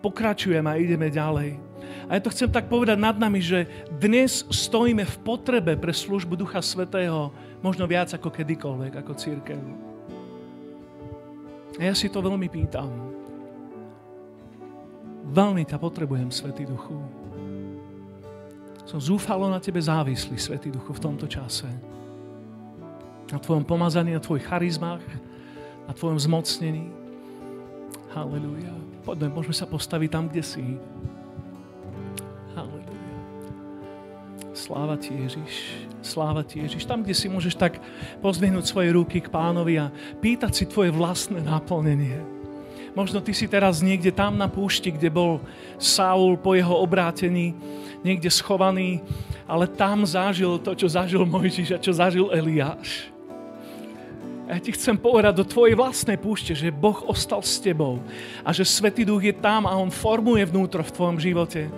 pokračujeme 0.00 0.68
a 0.68 0.80
ideme 0.80 1.12
ďalej. 1.12 1.60
A 2.08 2.16
ja 2.16 2.20
to 2.24 2.32
chcem 2.32 2.48
tak 2.48 2.72
povedať 2.72 2.96
nad 2.96 3.20
nami, 3.20 3.44
že 3.44 3.68
dnes 4.00 4.48
stojíme 4.48 5.04
v 5.04 5.16
potrebe 5.20 5.76
pre 5.76 5.92
službu 5.92 6.40
Ducha 6.40 6.64
Svetého 6.64 7.28
možno 7.60 7.84
viac 7.84 8.08
ako 8.16 8.32
kedykoľvek, 8.32 8.92
ako 8.96 9.12
církev. 9.12 9.60
A 11.76 11.80
ja 11.84 11.92
si 11.92 12.08
to 12.08 12.24
veľmi 12.24 12.48
pýtam. 12.48 12.88
Veľmi 15.28 15.68
ťa 15.68 15.76
potrebujem, 15.76 16.32
Svetý 16.32 16.64
Duchu. 16.64 16.96
Som 18.88 18.96
zúfalo 18.96 19.52
na 19.52 19.60
Tebe 19.60 19.76
závislý, 19.76 20.40
Svetý 20.40 20.72
Duchu, 20.72 20.96
v 20.96 21.04
tomto 21.04 21.28
čase. 21.28 21.68
Na 23.28 23.36
Tvojom 23.36 23.68
pomazaní, 23.68 24.16
na 24.16 24.24
Tvojich 24.24 24.48
charizmách, 24.48 25.04
na 25.84 25.92
Tvojom 25.92 26.16
zmocnení. 26.16 26.88
Halleluja. 28.16 28.72
Poďme, 29.04 29.28
môžeme 29.36 29.52
sa 29.52 29.68
postaviť 29.68 30.08
tam, 30.08 30.24
kde 30.32 30.40
si. 30.40 30.64
Halleluja. 32.56 32.88
Sláva 34.56 34.96
ti, 34.96 35.12
Ježiš. 35.12 35.84
Sláva 36.00 36.40
ti, 36.40 36.64
Ježiš. 36.64 36.88
Tam, 36.88 37.04
kde 37.04 37.12
si 37.12 37.28
môžeš 37.28 37.60
tak 37.60 37.76
pozvihnúť 38.24 38.64
svoje 38.64 38.96
ruky 38.96 39.20
k 39.20 39.28
pánovi 39.28 39.76
a 39.76 39.92
pýtať 40.24 40.52
si 40.56 40.64
tvoje 40.64 40.88
vlastné 40.88 41.44
naplnenie. 41.44 42.37
Možno 42.98 43.22
ty 43.22 43.30
si 43.30 43.46
teraz 43.46 43.78
niekde 43.78 44.10
tam 44.10 44.34
na 44.34 44.50
púšti, 44.50 44.90
kde 44.90 45.06
bol 45.06 45.38
Saul 45.78 46.34
po 46.34 46.58
jeho 46.58 46.82
obrátení, 46.82 47.54
niekde 48.02 48.26
schovaný, 48.26 48.98
ale 49.46 49.70
tam 49.70 50.02
zažil 50.02 50.58
to, 50.58 50.74
čo 50.74 50.90
zažil 50.90 51.22
Mojžiš 51.22 51.78
a 51.78 51.78
čo 51.78 51.94
zažil 51.94 52.26
Eliáš. 52.34 53.06
A 54.50 54.58
ja 54.58 54.60
ti 54.64 54.74
chcem 54.74 54.98
povedať 54.98 55.30
do 55.38 55.46
tvojej 55.46 55.78
vlastnej 55.78 56.18
púšte, 56.18 56.58
že 56.58 56.74
Boh 56.74 56.98
ostal 57.06 57.38
s 57.38 57.62
tebou 57.62 58.02
a 58.42 58.50
že 58.50 58.66
Svetý 58.66 59.06
Duch 59.06 59.22
je 59.22 59.36
tam 59.38 59.70
a 59.70 59.78
On 59.78 59.94
formuje 59.94 60.42
vnútro 60.42 60.82
v 60.82 60.90
tvojom 60.90 61.22
živote. 61.22 61.70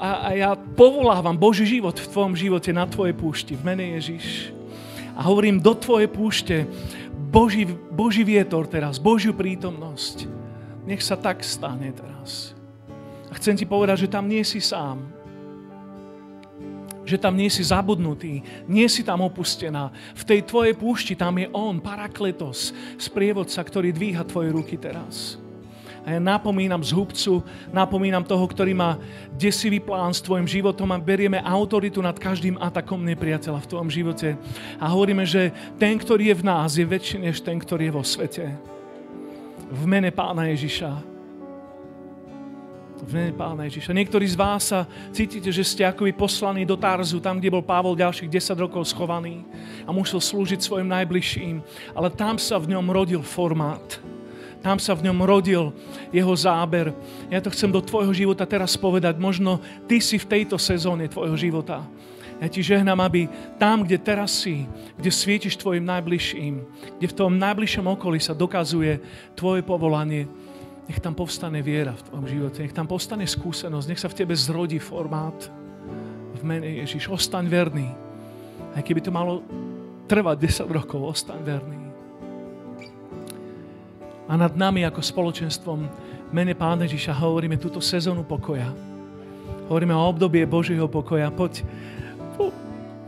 A, 0.00 0.24
a 0.24 0.28
ja 0.32 0.50
povolávam 0.56 1.36
Boží 1.36 1.68
život 1.68 2.00
v 2.00 2.08
tvojom 2.16 2.32
živote 2.32 2.72
na 2.72 2.88
tvojej 2.88 3.12
púšti 3.12 3.52
v 3.52 3.76
mene 3.76 4.00
Ježiš. 4.00 4.56
A 5.12 5.20
hovorím 5.20 5.60
do 5.60 5.76
tvojej 5.76 6.08
púšte 6.08 6.64
Boží, 7.30 7.62
Boží 7.94 8.26
vietor 8.26 8.66
teraz, 8.66 8.98
Božiu 8.98 9.30
prítomnosť. 9.30 10.26
Nech 10.82 10.98
sa 10.98 11.14
tak 11.14 11.46
stane 11.46 11.94
teraz. 11.94 12.58
A 13.30 13.38
chcem 13.38 13.54
ti 13.54 13.62
povedať, 13.62 14.06
že 14.06 14.12
tam 14.12 14.26
nie 14.26 14.42
si 14.42 14.58
sám 14.58 15.20
že 17.10 17.18
tam 17.18 17.34
nie 17.34 17.50
si 17.50 17.66
zabudnutý, 17.66 18.38
nie 18.70 18.86
si 18.86 19.02
tam 19.02 19.26
opustená. 19.26 19.90
V 20.14 20.22
tej 20.22 20.46
tvojej 20.46 20.78
púšti 20.78 21.18
tam 21.18 21.42
je 21.42 21.50
On, 21.50 21.82
Parakletos, 21.82 22.70
sprievodca, 23.02 23.66
ktorý 23.66 23.90
dvíha 23.90 24.22
tvoje 24.22 24.54
ruky 24.54 24.78
teraz. 24.78 25.34
A 26.04 26.16
ja 26.16 26.20
napomínam 26.20 26.80
zhubcu, 26.80 27.44
napomínam 27.70 28.24
toho, 28.24 28.44
ktorý 28.48 28.72
má 28.72 28.96
desivý 29.36 29.78
plán 29.80 30.16
s 30.16 30.24
tvojim 30.24 30.48
životom 30.48 30.88
a 30.92 31.02
berieme 31.02 31.40
autoritu 31.44 32.00
nad 32.00 32.16
každým 32.16 32.56
atakom 32.56 33.04
nepriateľa 33.04 33.60
v 33.60 33.70
tvojom 33.70 33.90
živote. 33.92 34.34
A 34.80 34.88
hovoríme, 34.88 35.28
že 35.28 35.52
ten, 35.76 36.00
ktorý 36.00 36.32
je 36.32 36.38
v 36.40 36.46
nás, 36.46 36.70
je 36.76 36.86
väčší 36.88 37.20
než 37.20 37.44
ten, 37.44 37.60
ktorý 37.60 37.92
je 37.92 37.96
vo 37.96 38.04
svete. 38.04 38.44
V 39.70 39.82
mene 39.86 40.10
Pána 40.10 40.50
Ježiša 40.50 41.10
v 43.00 43.16
mene 43.16 43.32
Pána 43.32 43.64
Ježiša. 43.66 43.96
Niektorí 43.96 44.28
z 44.28 44.36
vás 44.36 44.70
sa 44.70 44.84
cítite, 45.10 45.48
že 45.48 45.64
ste 45.64 45.82
akoby 45.88 46.12
poslaní 46.12 46.68
do 46.68 46.76
Tarzu, 46.76 47.18
tam, 47.18 47.40
kde 47.40 47.52
bol 47.52 47.64
Pavol 47.64 47.96
ďalších 47.96 48.28
10 48.28 48.60
rokov 48.60 48.92
schovaný 48.92 49.42
a 49.88 49.90
musel 49.90 50.20
slúžiť 50.20 50.60
svojim 50.60 50.88
najbližším. 50.88 51.64
Ale 51.96 52.12
tam 52.12 52.36
sa 52.36 52.60
v 52.60 52.76
ňom 52.76 52.86
rodil 52.92 53.24
formát. 53.24 53.98
Tam 54.60 54.76
sa 54.76 54.92
v 54.92 55.08
ňom 55.08 55.24
rodil 55.24 55.72
jeho 56.12 56.34
záber. 56.36 56.92
Ja 57.32 57.40
to 57.40 57.48
chcem 57.48 57.72
do 57.72 57.80
tvojho 57.80 58.12
života 58.12 58.44
teraz 58.44 58.76
povedať. 58.76 59.16
Možno 59.16 59.60
ty 59.88 60.04
si 60.04 60.20
v 60.20 60.28
tejto 60.28 60.60
sezóne 60.60 61.08
tvojho 61.08 61.36
života. 61.36 61.80
Ja 62.40 62.48
ti 62.48 62.64
žehnám, 62.64 63.00
aby 63.04 63.28
tam, 63.60 63.84
kde 63.84 64.00
teraz 64.00 64.32
si, 64.32 64.64
kde 64.96 65.12
svietiš 65.12 65.60
tvojim 65.60 65.84
najbližším, 65.84 66.54
kde 66.96 67.06
v 67.08 67.16
tom 67.16 67.36
najbližšom 67.36 67.84
okolí 67.84 68.16
sa 68.16 68.32
dokazuje 68.32 68.96
tvoje 69.36 69.60
povolanie, 69.60 70.24
nech 70.88 71.04
tam 71.04 71.12
povstane 71.12 71.60
viera 71.60 71.92
v 71.92 72.04
tvojom 72.08 72.26
živote, 72.26 72.58
nech 72.64 72.72
tam 72.72 72.88
povstane 72.88 73.28
skúsenosť, 73.28 73.86
nech 73.92 74.00
sa 74.00 74.08
v 74.08 74.24
tebe 74.24 74.32
zrodí 74.32 74.80
formát 74.80 75.36
v 76.36 76.42
mene 76.42 76.80
Ježiš. 76.80 77.12
Ostaň 77.12 77.44
verný. 77.44 77.92
Aj 78.72 78.80
keby 78.80 79.04
to 79.04 79.12
malo 79.12 79.44
trvať 80.08 80.64
10 80.64 80.72
rokov, 80.72 81.12
ostaň 81.12 81.44
verný. 81.44 81.79
A 84.30 84.38
nad 84.38 84.54
nami 84.54 84.86
ako 84.86 85.02
spoločenstvom 85.02 85.90
mene 86.30 86.54
Pána 86.54 86.86
Ježiša 86.86 87.18
hovoríme 87.18 87.58
túto 87.58 87.82
sezónu 87.82 88.22
pokoja. 88.22 88.70
Hovoríme 89.66 89.90
o 89.90 90.06
obdobie 90.06 90.46
Božieho 90.46 90.86
pokoja. 90.86 91.34
Poď, 91.34 91.66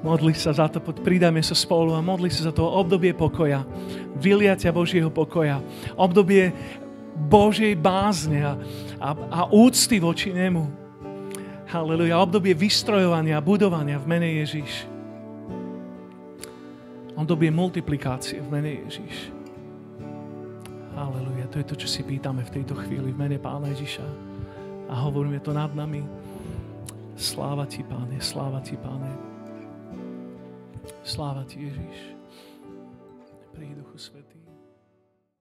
modli 0.02 0.34
sa 0.34 0.50
za 0.50 0.66
to, 0.66 0.82
poď 0.82 0.98
pridajme 1.06 1.38
sa 1.38 1.54
spolu 1.54 1.94
a 1.94 2.02
modli 2.02 2.26
sa 2.26 2.50
za 2.50 2.52
to 2.52 2.66
obdobie 2.66 3.14
pokoja, 3.14 3.62
vyliatia 4.18 4.74
Božieho 4.74 5.14
pokoja, 5.14 5.62
obdobie 5.94 6.50
Božej 7.14 7.78
bázne 7.78 8.42
a, 8.42 8.52
a, 8.98 9.10
a 9.14 9.40
úcty 9.54 10.02
voči 10.02 10.34
Nemu. 10.34 10.66
Halleluja. 11.70 12.18
Obdobie 12.18 12.52
vystrojovania 12.52 13.38
budovania 13.38 13.96
v 13.96 14.10
mene 14.10 14.28
Ježíš. 14.42 14.90
Obdobie 17.14 17.48
multiplikácie 17.54 18.42
v 18.42 18.48
mene 18.50 18.70
Ježíš. 18.84 19.41
Halleluja. 20.92 21.48
To 21.48 21.56
je 21.58 21.66
to, 21.66 21.76
čo 21.76 21.88
si 21.88 22.00
pýtame 22.04 22.44
v 22.44 22.54
tejto 22.60 22.76
chvíli 22.76 23.10
v 23.10 23.18
mene 23.18 23.38
Pána 23.40 23.72
Ježiša. 23.72 24.06
A 24.92 24.94
hovoríme 25.02 25.40
to 25.40 25.56
nad 25.56 25.72
nami. 25.72 26.04
Sláva 27.16 27.64
Ti, 27.64 27.80
Páne, 27.82 28.20
sláva 28.20 28.60
Ti, 28.60 28.76
Páne. 28.76 29.10
Sláva 31.02 31.42
Ti, 31.48 31.58
Ježiš. 31.64 31.98
Príď, 33.56 33.82
Duchu 33.82 33.98
Svetý. 33.98 34.21